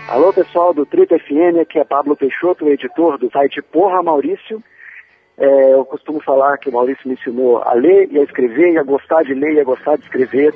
[0.09, 4.63] Alô pessoal do Trip FM, aqui é Pablo Peixoto, editor do site Porra Maurício.
[5.37, 8.79] É, eu costumo falar que o Maurício me ensinou a ler e a escrever, e
[8.79, 10.55] a gostar de ler e a gostar de escrever.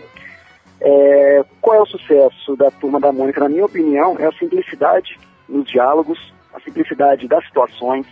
[0.81, 3.41] É, qual é o sucesso da Turma da Mônica?
[3.41, 5.19] Na minha opinião, é a simplicidade
[5.49, 8.07] nos diálogos, a simplicidade das situações,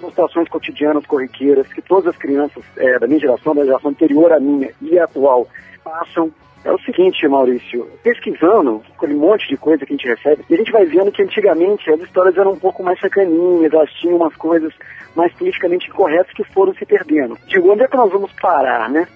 [0.00, 4.32] das situações cotidianas, corriqueiras, que todas as crianças é, da minha geração, da geração anterior
[4.32, 5.48] à minha e atual,
[5.82, 6.30] passam
[6.62, 10.70] é o seguinte, Maurício, pesquisando aquele monte de coisa que a gente recebe, a gente
[10.70, 14.72] vai vendo que antigamente as histórias eram um pouco mais sacaninhas, elas tinham umas coisas
[15.16, 17.38] mais politicamente incorretas que foram se perdendo.
[17.46, 19.08] Digo, onde é que nós vamos parar, né?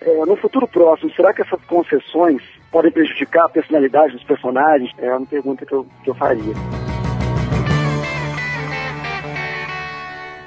[0.00, 4.90] É, no futuro próximo, será que essas concessões podem prejudicar a personalidade dos personagens?
[4.98, 6.54] É uma pergunta que eu, que eu faria.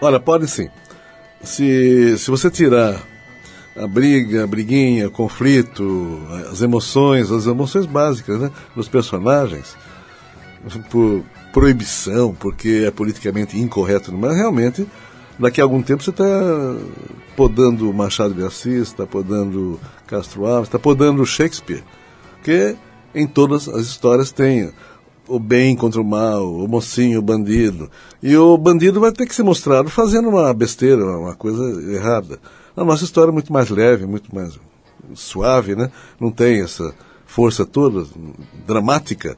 [0.02, 0.70] Olha, pode sim.
[1.42, 3.13] Se, se você tirar
[3.76, 6.20] a briga, a briguinha, conflito,
[6.52, 9.76] as emoções, as emoções básicas né, dos personagens,
[10.90, 14.88] por proibição, porque é politicamente incorreto, mas realmente
[15.38, 16.26] daqui a algum tempo você está
[17.36, 21.84] podando Machado de Assis, está podando Castro Alves, está podando Shakespeare,
[22.36, 22.76] porque
[23.14, 24.72] em todas as histórias tem
[25.28, 27.90] o bem contra o mal, o mocinho, o bandido.
[28.22, 31.64] E o bandido vai ter que ser mostrado fazendo uma besteira, uma coisa
[31.94, 32.40] errada.
[32.76, 34.60] A nossa história é muito mais leve, muito mais
[35.14, 35.92] suave, né?
[36.20, 36.94] Não tem essa
[37.26, 38.06] força toda
[38.66, 39.38] dramática.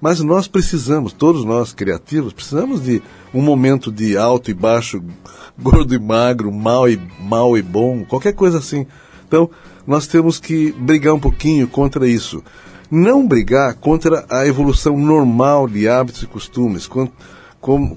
[0.00, 3.00] Mas nós precisamos, todos nós criativos, precisamos de
[3.32, 5.00] um momento de alto e baixo,
[5.56, 8.84] gordo e magro, mal e, mal e bom, qualquer coisa assim.
[9.28, 9.48] Então,
[9.86, 12.42] nós temos que brigar um pouquinho contra isso.
[12.90, 17.12] Não brigar contra a evolução normal de hábitos e costumes, quanto,
[17.60, 17.96] com,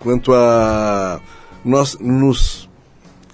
[0.00, 1.20] quanto a
[1.64, 2.69] nós nos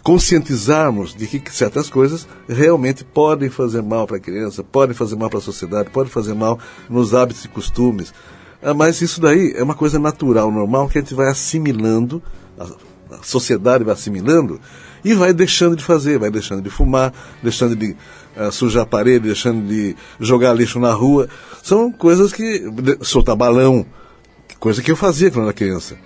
[0.06, 5.28] conscientizarmos de que certas coisas realmente podem fazer mal para a criança, podem fazer mal
[5.28, 8.14] para a sociedade, podem fazer mal nos hábitos e costumes.
[8.62, 12.22] Ah, mas isso daí é uma coisa natural, normal, que a gente vai assimilando,
[12.56, 12.68] a
[13.20, 14.60] sociedade vai assimilando
[15.04, 17.96] e vai deixando de fazer, vai deixando de fumar, deixando de
[18.36, 21.28] uh, sujar a parede, deixando de jogar lixo na rua.
[21.64, 22.62] São coisas que.
[23.02, 23.84] soltar balão,
[24.60, 25.96] coisa que eu fazia quando era criança.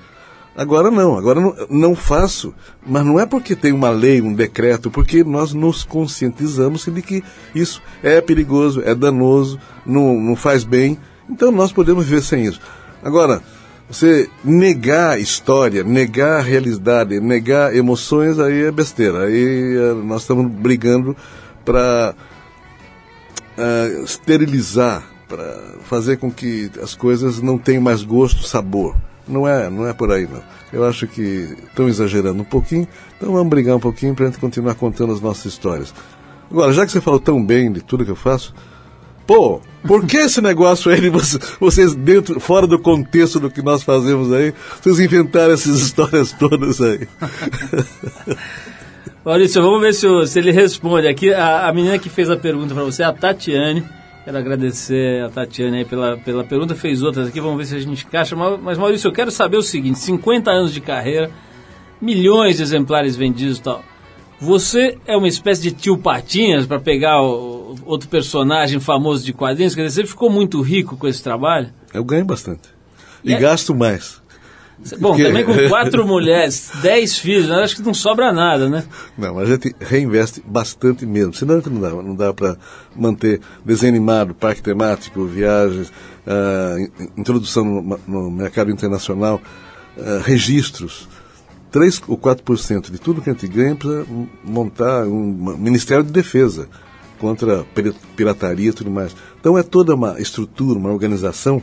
[0.56, 2.52] Agora não, agora não, não, faço,
[2.84, 7.22] mas não é porque tem uma lei, um decreto, porque nós nos conscientizamos de que
[7.54, 10.98] isso é perigoso, é danoso, não, não faz bem,
[11.28, 12.60] então nós podemos viver sem isso.
[13.02, 13.40] Agora,
[13.90, 19.24] você negar história, negar realidade, negar emoções, aí é besteira.
[19.24, 21.16] Aí eh, nós estamos brigando
[21.64, 28.94] para uh, eh, esterilizar, para fazer com que as coisas não tenham mais gosto, sabor.
[29.30, 30.42] Não é, não é por aí não.
[30.72, 34.40] Eu acho que estão exagerando um pouquinho, então vamos brigar um pouquinho para a gente
[34.40, 35.94] continuar contando as nossas histórias.
[36.50, 38.52] Agora, já que você falou tão bem de tudo que eu faço,
[39.26, 41.10] pô, por que esse negócio aí de
[41.60, 46.80] vocês dentro, fora do contexto do que nós fazemos aí, vocês inventaram essas histórias todas
[46.80, 47.06] aí?
[49.24, 51.06] Maurício, vamos ver se, se ele responde.
[51.06, 53.84] Aqui, a, a menina que fez a pergunta para você a Tatiane.
[54.24, 57.78] Quero agradecer a Tatiana aí pela, pela pergunta, fez outras aqui, vamos ver se a
[57.78, 58.36] gente encaixa.
[58.36, 61.30] Mas, Maurício, eu quero saber o seguinte: 50 anos de carreira,
[62.00, 63.82] milhões de exemplares vendidos e tal.
[64.38, 69.74] Você é uma espécie de tio Patinhas para pegar o, outro personagem famoso de quadrinhos?
[69.74, 71.70] Quer dizer, você ficou muito rico com esse trabalho?
[71.92, 72.68] Eu ganho bastante.
[73.24, 73.38] E, e é...
[73.38, 74.19] gasto mais.
[74.98, 75.24] Bom, Porque...
[75.24, 77.56] também com quatro mulheres, dez filhos, né?
[77.56, 78.84] acho que não sobra nada, né?
[79.16, 81.34] Não, a gente reinveste bastante mesmo.
[81.34, 82.56] Senão não dá, não dá para
[82.96, 89.40] manter desenho animado, parque temático, viagens, uh, introdução no, no, mercado internacional,
[89.96, 91.08] uh, registros.
[91.70, 94.04] 3 ou 4% de tudo que a gente ganha para
[94.42, 96.68] montar um Ministério de Defesa
[97.20, 97.64] contra
[98.16, 99.14] pirataria e tudo mais.
[99.38, 101.62] Então é toda uma estrutura, uma organização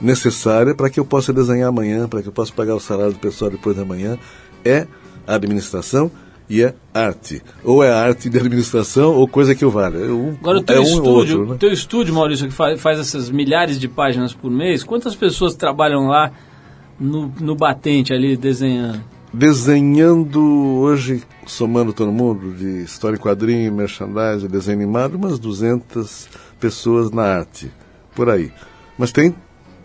[0.00, 3.18] necessária para que eu possa desenhar amanhã, para que eu possa pagar o salário do
[3.18, 4.18] pessoal depois da manhã,
[4.64, 4.86] é
[5.26, 6.10] a administração
[6.48, 7.42] e é arte.
[7.62, 9.98] Ou é arte de administração ou coisa que eu valha.
[9.98, 11.56] Um, Agora, o teu, é estúdio, um né?
[11.58, 16.06] teu estúdio, Maurício, que faz, faz, essas milhares de páginas por mês, quantas pessoas trabalham
[16.06, 16.32] lá
[16.98, 19.02] no, no batente ali desenhando?
[19.32, 20.40] Desenhando
[20.78, 26.28] hoje, somando todo mundo, de história em quadrinho, merchandising, desenho animado, umas 200
[26.58, 27.70] pessoas na arte,
[28.14, 28.50] por aí.
[28.96, 29.34] Mas tem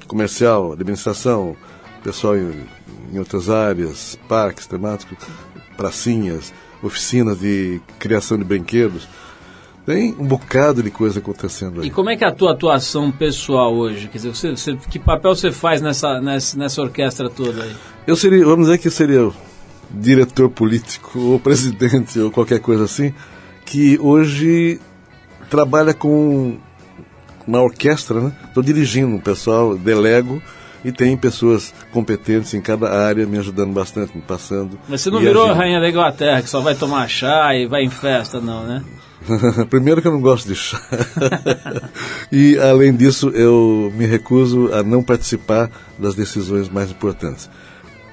[0.08, 1.56] comercial, administração,
[2.04, 2.66] pessoal em,
[3.12, 5.18] em outras áreas, parques temáticos,
[5.78, 9.08] pracinhas, oficinas de criação de brinquedos.
[9.86, 11.88] Tem um bocado de coisa acontecendo aí.
[11.88, 14.08] E como é que é a tua atuação pessoal hoje?
[14.08, 17.76] Quer dizer, você, você, que papel você faz nessa, nessa, nessa orquestra toda aí?
[18.08, 19.30] Eu seria, vamos dizer que eu seria
[19.92, 23.14] diretor político ou presidente ou qualquer coisa assim,
[23.66, 24.80] que hoje
[25.50, 26.58] trabalha com
[27.48, 28.32] uma orquestra, né?
[28.46, 30.42] Estou dirigindo o pessoal, delego
[30.84, 34.78] e tem pessoas competentes em cada área me ajudando bastante, me passando.
[34.88, 37.84] Mas você não virou a rainha da Inglaterra, que só vai tomar chá e vai
[37.84, 38.84] em festa, não, né?
[39.70, 40.82] Primeiro que eu não gosto de chá.
[42.32, 47.50] e além disso, eu me recuso a não participar das decisões mais importantes.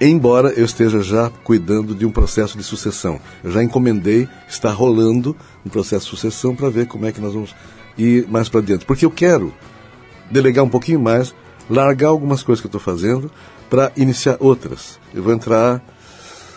[0.00, 3.20] Embora eu esteja já cuidando de um processo de sucessão.
[3.44, 7.34] Eu já encomendei, está rolando um processo de sucessão para ver como é que nós
[7.34, 7.54] vamos
[8.02, 8.86] ir mais para dentro.
[8.86, 9.52] Porque eu quero
[10.30, 11.34] delegar um pouquinho mais,
[11.68, 13.30] largar algumas coisas que eu estou fazendo
[13.68, 14.98] para iniciar outras.
[15.14, 15.82] Eu vou entrar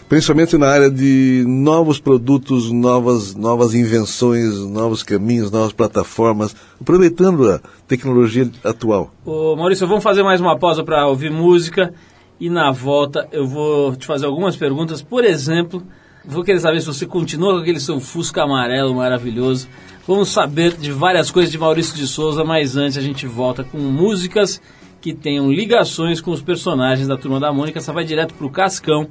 [0.10, 7.60] principalmente na área de novos produtos, novas, novas invenções, novos caminhos, novas plataformas, aproveitando a
[7.88, 9.12] tecnologia atual.
[9.26, 11.94] Ô Maurício, vamos fazer mais uma pausa para ouvir música
[12.40, 15.02] e na volta eu vou te fazer algumas perguntas.
[15.02, 15.82] Por exemplo,
[16.26, 19.68] vou querer saber se você continua com aquele seu Fusca amarelo maravilhoso.
[20.06, 23.78] Vamos saber de várias coisas de Maurício de Souza, mas antes a gente volta com
[23.78, 24.62] músicas
[25.00, 27.80] que tenham ligações com os personagens da Turma da Mônica.
[27.80, 29.08] Essa vai direto pro Cascão.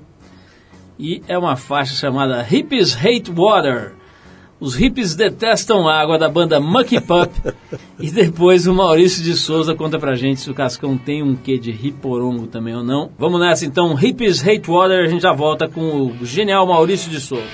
[0.98, 3.94] E é uma faixa chamada Hippies Hate Water.
[4.60, 7.32] Os hippies detestam água da banda Mucky Pup.
[7.98, 11.58] e depois o Maurício de Souza conta pra gente se o Cascão tem um quê
[11.58, 13.10] de riporongo também ou não.
[13.18, 15.06] Vamos nessa então, Hippies Hate Water.
[15.06, 17.48] A gente já volta com o genial Maurício de Souza.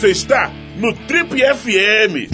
[0.00, 2.32] Você está no Trip FM.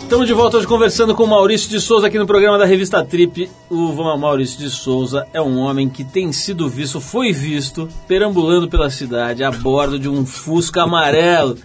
[0.00, 3.04] Estamos de volta hoje conversando com o Maurício de Souza aqui no programa da revista
[3.04, 3.50] Trip.
[3.68, 8.88] O Maurício de Souza é um homem que tem sido visto, foi visto, perambulando pela
[8.88, 11.58] cidade a bordo de um Fusca amarelo.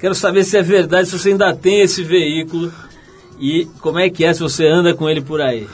[0.00, 2.72] Quero saber se é verdade, se você ainda tem esse veículo
[3.38, 5.68] e como é que é se você anda com ele por aí.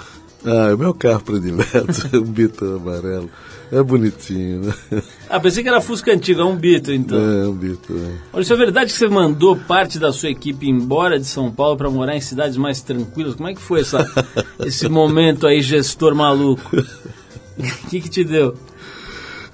[0.45, 3.31] Ah, é o meu carro predileto, um Beetle amarelo.
[3.71, 5.03] É bonitinho, né?
[5.31, 7.17] Ah, pensei que era Fusca antigo, é um Beetle então.
[7.19, 7.97] É um Beetle.
[7.97, 8.13] é.
[8.35, 11.77] Olha, isso é verdade que você mandou parte da sua equipe embora de São Paulo
[11.77, 13.35] para morar em cidades mais tranquilas?
[13.35, 14.05] Como é que foi essa,
[14.67, 16.77] esse momento aí, gestor maluco?
[16.77, 18.55] O que, que te deu?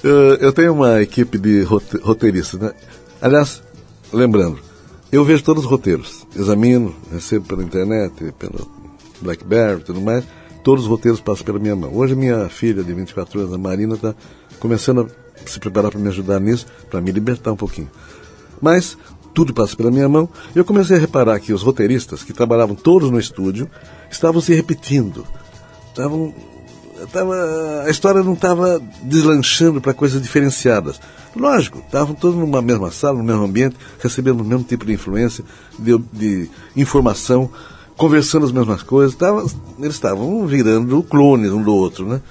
[0.03, 2.73] Eu, eu tenho uma equipe de rote- roteiristas, né?
[3.21, 3.63] Aliás,
[4.13, 4.59] lembrando,
[5.13, 8.69] eu vejo todos os roteiros, examino, recebo pela internet, pelo
[9.21, 10.25] BlackBerry e tudo mais.
[10.63, 11.95] Todos os roteiros passam pela minha mão.
[11.95, 14.15] Hoje minha filha de 24 anos, a Marina, está
[14.59, 17.91] começando a se preparar para me ajudar nisso, para me libertar um pouquinho.
[18.61, 18.97] Mas
[19.35, 20.29] tudo passa pela minha mão.
[20.55, 23.71] Eu comecei a reparar que os roteiristas, que trabalhavam todos no estúdio,
[24.11, 25.25] estavam se repetindo.
[25.89, 26.35] Estavam
[27.07, 31.01] tava, a história não estava deslanchando para coisas diferenciadas.
[31.37, 35.45] Lógico, estavam todos numa mesma sala, no mesmo ambiente, recebendo o mesmo tipo de influência,
[35.79, 37.51] de, de informação,
[37.99, 39.15] conversando as mesmas coisas.
[39.15, 39.45] Tava,
[39.79, 42.23] eles estavam virando clones um do outro, né?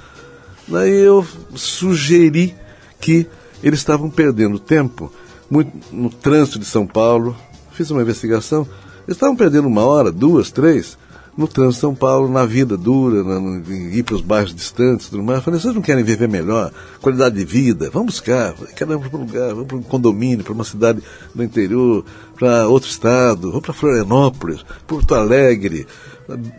[0.67, 2.55] Daí eu sugeri
[2.99, 3.27] que
[3.61, 5.11] eles estavam perdendo tempo
[5.49, 7.35] muito no trânsito de São Paulo.
[7.71, 8.67] Fiz uma investigação.
[9.07, 10.97] Eles estavam perdendo uma hora, duas, três,
[11.37, 15.07] no trânsito de São Paulo, na vida dura, na, no, ir para os bairros distantes
[15.07, 15.37] tudo mais.
[15.37, 16.71] Eu falei, vocês não querem viver melhor?
[16.99, 17.89] Qualidade de vida?
[17.91, 18.53] Vamos buscar.
[18.75, 21.01] Queremos ir para um lugar, vamos para um condomínio, para uma cidade
[21.33, 22.03] do interior,
[22.37, 25.87] para outro estado, vamos para Florianópolis, Porto Alegre,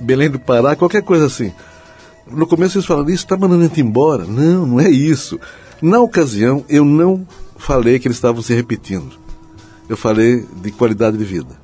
[0.01, 1.53] Belém do Pará, qualquer coisa assim.
[2.31, 4.25] No começo eles falaram, isso está mandando a gente embora.
[4.25, 5.39] Não, não é isso.
[5.81, 7.27] Na ocasião, eu não
[7.57, 9.17] falei que eles estavam se repetindo.
[9.89, 11.59] Eu falei de qualidade de vida.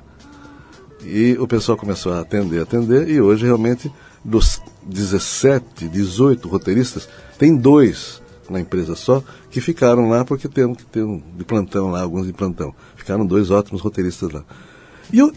[1.03, 3.91] E o pessoal começou a atender, atender, e hoje realmente
[4.23, 7.07] dos 17, 18 roteiristas,
[7.37, 12.01] tem dois na empresa só que ficaram lá porque tem que um de plantão lá,
[12.01, 12.73] alguns de plantão.
[12.95, 14.43] Ficaram dois ótimos roteiristas lá.
[15.11, 15.31] E eu,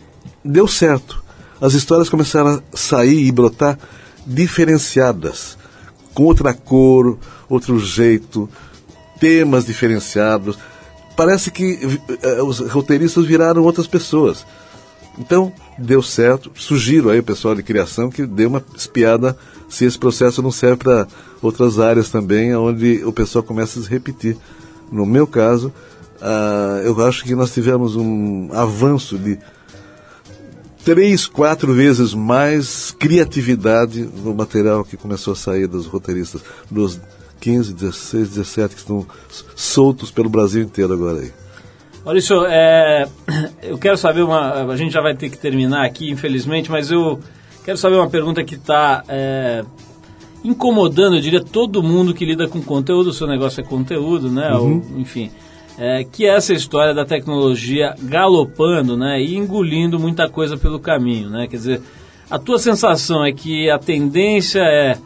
[0.45, 1.23] deu certo.
[1.61, 3.79] As histórias começaram a sair e brotar
[4.27, 5.57] diferenciadas,
[6.15, 8.49] com outra cor, outro jeito,
[9.19, 10.59] temas diferenciados.
[11.17, 14.47] Parece que eh, os roteiristas viraram outras pessoas.
[15.19, 16.51] Então, deu certo.
[16.55, 19.37] Sugiro aí o pessoal de criação que dê uma espiada
[19.69, 21.07] se esse processo não serve para
[21.41, 24.37] outras áreas também, onde o pessoal começa a se repetir.
[24.91, 25.73] No meu caso,
[26.21, 29.39] ah, eu acho que nós tivemos um avanço de
[30.85, 36.99] três, quatro vezes mais criatividade no material que começou a sair dos roteiristas, dos
[37.41, 39.07] 15, 16, 17 que estão
[39.55, 41.33] soltos pelo Brasil inteiro agora aí.
[42.05, 43.07] Maurício, é,
[43.63, 44.65] eu quero saber uma.
[44.65, 47.21] A gente já vai ter que terminar aqui, infelizmente, mas eu
[47.65, 49.65] quero saber uma pergunta que está é,
[50.43, 53.09] incomodando, eu diria, todo mundo que lida com conteúdo.
[53.09, 54.53] O seu negócio é conteúdo, né?
[54.55, 55.31] Ou, enfim.
[55.81, 61.31] É, que é essa história da tecnologia galopando né, e engolindo muita coisa pelo caminho.
[61.31, 61.47] Né?
[61.47, 61.83] Quer dizer,
[62.31, 64.99] A tua sensação é que a tendência é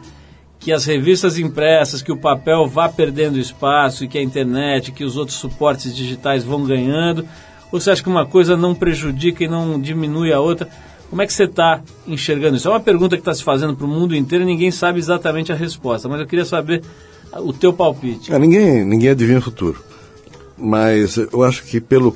[0.63, 5.03] que as revistas impressas, que o papel vá perdendo espaço e que a internet, que
[5.03, 7.25] os outros suportes digitais vão ganhando?
[7.71, 10.69] Ou você acha que uma coisa não prejudica e não diminui a outra?
[11.09, 12.67] Como é que você está enxergando isso?
[12.67, 15.51] É uma pergunta que está se fazendo para o mundo inteiro e ninguém sabe exatamente
[15.51, 16.81] a resposta, mas eu queria saber
[17.39, 18.31] o teu palpite.
[18.33, 19.83] É, ninguém, ninguém adivinha o futuro.
[20.57, 22.15] Mas eu acho que pelo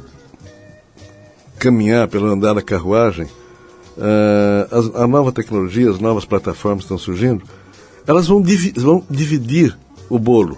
[1.60, 3.28] caminhar, pelo andar da carruagem,
[4.00, 7.44] ah, as- a nova tecnologia, as novas plataformas estão surgindo,
[8.08, 9.78] elas vão, divi- vão dividir
[10.10, 10.58] o bolo.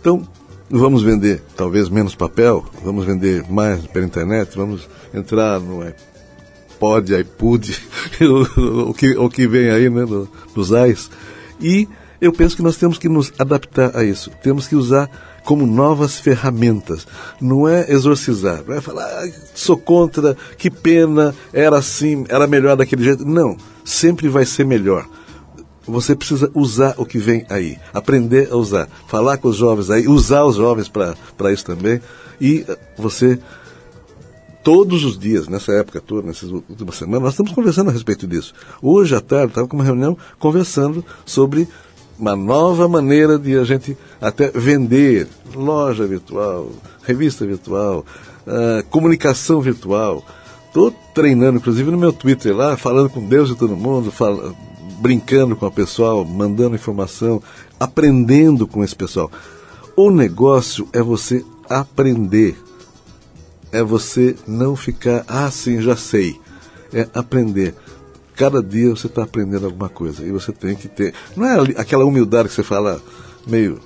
[0.00, 0.22] Então,
[0.70, 7.76] vamos vender talvez menos papel, vamos vender mais pela internet, vamos entrar no iPod, iPod,
[8.88, 11.10] o, que, o que vem aí, né, do- dos AIS.
[11.60, 11.88] E
[12.20, 14.30] eu penso que nós temos que nos adaptar a isso.
[14.42, 15.08] Temos que usar
[15.44, 17.06] como novas ferramentas.
[17.40, 22.76] Não é exorcizar, não é falar, "Ah, sou contra, que pena, era assim, era melhor
[22.76, 23.24] daquele jeito.
[23.24, 25.04] Não, sempre vai ser melhor.
[25.86, 30.06] Você precisa usar o que vem aí, aprender a usar, falar com os jovens aí,
[30.06, 32.00] usar os jovens para isso também.
[32.40, 33.38] E eh, você
[34.62, 38.54] todos os dias, nessa época toda, nessas últimas semanas, nós estamos conversando a respeito disso.
[38.80, 41.66] Hoje à tarde, estava com uma reunião conversando sobre
[42.16, 46.70] uma nova maneira de a gente até vender loja virtual,
[47.02, 48.06] revista virtual,
[48.46, 50.24] ah, comunicação virtual.
[50.68, 54.54] Estou treinando, inclusive no meu Twitter lá, falando com Deus e todo mundo, fala-
[55.02, 57.42] brincando com o pessoal, mandando informação,
[57.78, 59.30] aprendendo com esse pessoal.
[59.94, 62.56] O negócio é você aprender
[63.72, 66.38] é você não ficar, ah, sim, já sei.
[66.92, 67.74] É aprender.
[68.36, 70.22] Cada dia você está aprendendo alguma coisa.
[70.22, 71.14] E você tem que ter.
[71.34, 73.00] Não é aquela humildade que você fala
[73.46, 73.80] meio,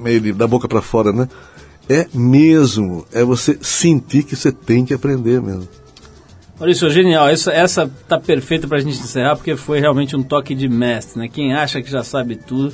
[0.00, 1.28] meio da boca para fora, né?
[1.88, 3.04] É mesmo.
[3.12, 5.68] É você sentir que você tem que aprender mesmo.
[6.62, 7.28] Maurício, genial.
[7.28, 11.26] Essa, essa tá perfeita pra gente encerrar, porque foi realmente um toque de mestre, né?
[11.26, 12.72] Quem acha que já sabe tudo,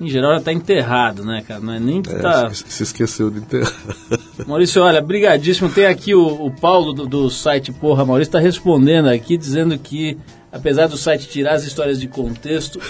[0.00, 1.58] em geral já tá enterrado, né, cara?
[1.58, 2.48] Não é nem que É, tá...
[2.50, 3.72] se, se esqueceu de enterrar.
[4.46, 5.68] Maurício, olha, brigadíssimo.
[5.68, 10.16] Tem aqui o, o Paulo do, do site Porra Maurício, está respondendo aqui, dizendo que,
[10.52, 12.80] apesar do site tirar as histórias de contexto,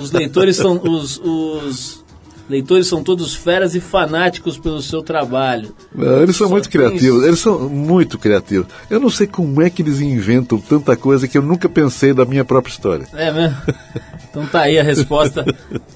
[0.00, 2.04] os leitores são os, os
[2.48, 5.74] leitores são todos feras e fanáticos pelo seu trabalho.
[5.94, 7.26] Não, eles são Só muito criativos, isso.
[7.26, 8.66] eles são muito criativos.
[8.90, 12.24] Eu não sei como é que eles inventam tanta coisa que eu nunca pensei da
[12.24, 13.08] minha própria história.
[13.14, 13.56] É mesmo?
[14.36, 15.46] Então tá aí a resposta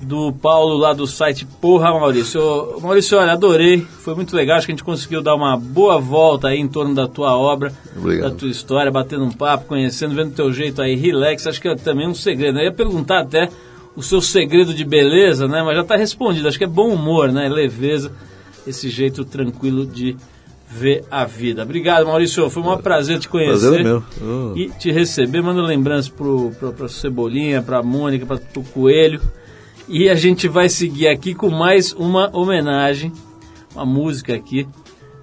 [0.01, 2.40] do Paulo lá do site Porra Maurício.
[2.40, 3.82] Ô, Maurício, olha, adorei.
[3.82, 4.57] Foi muito legal.
[4.57, 7.70] Acho que a gente conseguiu dar uma boa volta aí em torno da tua obra,
[7.94, 8.30] Obrigado.
[8.30, 11.46] da tua história, batendo um papo, conhecendo, vendo teu jeito aí, relax.
[11.46, 12.59] Acho que é também um segredo.
[12.59, 13.51] Eu ia perguntar até
[14.01, 15.62] o seu segredo de beleza, né?
[15.62, 16.48] Mas já tá respondido.
[16.48, 17.48] Acho que é bom humor, né?
[17.48, 18.11] Leveza,
[18.66, 20.16] esse jeito tranquilo de
[20.66, 21.62] ver a vida.
[21.62, 22.48] Obrigado, Maurício.
[22.48, 23.61] Foi um prazer te conhecer.
[23.61, 24.05] Prazer é meu.
[24.22, 24.57] Oh.
[24.57, 29.20] E te receber, mando lembranças pro, pro, pro Cebolinha, pra Mônica, pra, pro Coelho.
[29.86, 33.12] E a gente vai seguir aqui com mais uma homenagem,
[33.74, 34.66] uma música aqui,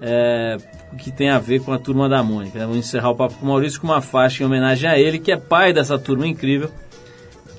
[0.00, 0.56] é,
[0.98, 2.58] que tem a ver com a turma da Mônica.
[2.58, 2.64] né?
[2.64, 5.32] Vamos encerrar o papo com o Maurício com uma faixa em homenagem a ele, que
[5.32, 6.70] é pai dessa turma incrível,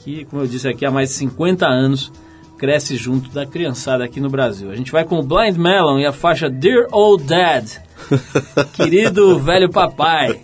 [0.04, 2.12] que, como eu disse aqui, há mais de 50 anos
[2.58, 4.70] cresce junto da criançada aqui no Brasil.
[4.70, 7.66] A gente vai com o Blind Melon e a faixa Dear Old Dad.
[8.74, 10.42] Querido velho papai.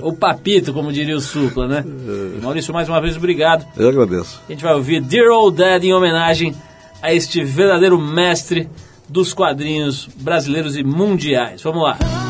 [0.00, 1.84] Ou papito, como diria o Supla, né?
[2.42, 3.66] Maurício, mais uma vez, obrigado.
[3.76, 4.40] Eu agradeço.
[4.48, 6.54] A gente vai ouvir Dear Old Dad em homenagem
[7.02, 8.68] a este verdadeiro mestre
[9.08, 11.62] dos quadrinhos brasileiros e mundiais.
[11.62, 12.21] Vamos lá.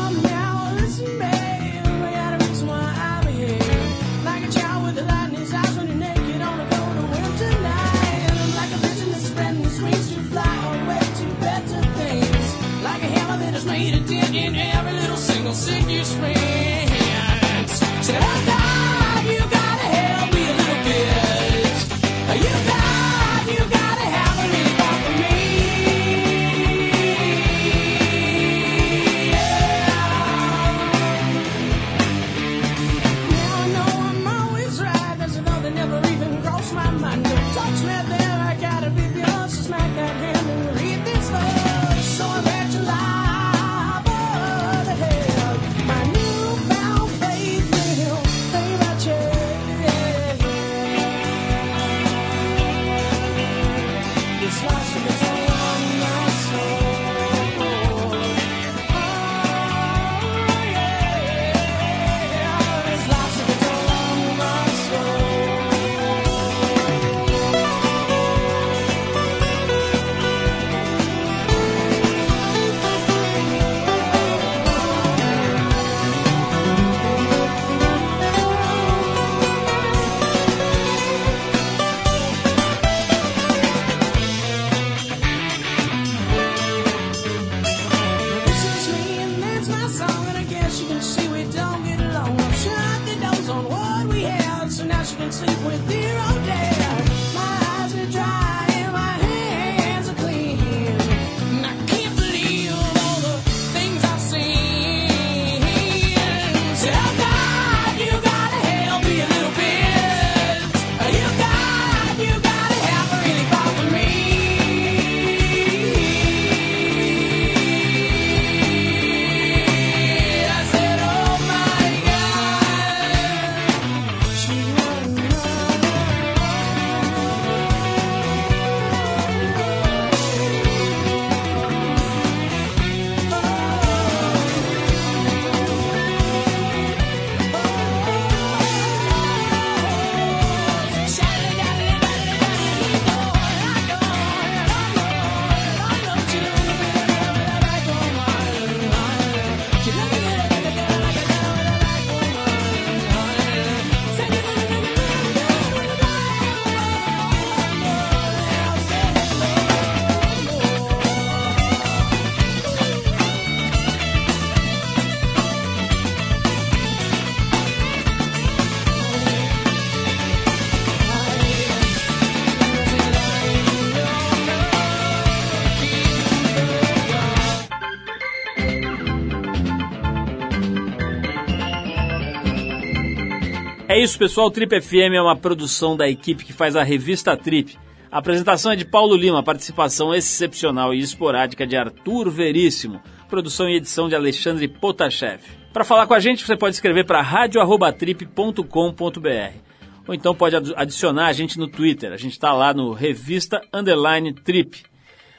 [184.03, 184.51] Isso, pessoal.
[184.51, 187.79] Trip FM é uma produção da equipe que faz a revista Trip.
[188.11, 193.77] A apresentação é de Paulo Lima, participação excepcional e esporádica de Arthur Veríssimo, produção e
[193.77, 195.41] edição de Alexandre Potashev.
[195.71, 199.57] Para falar com a gente, você pode escrever para radio@trip.com.br
[200.05, 202.11] ou então pode adicionar a gente no Twitter.
[202.11, 204.83] A gente está lá no Revista Underline Trip.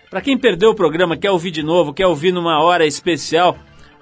[0.09, 3.59] Para quem perdeu o programa, quer ouvir de novo, quer ouvir numa hora especial,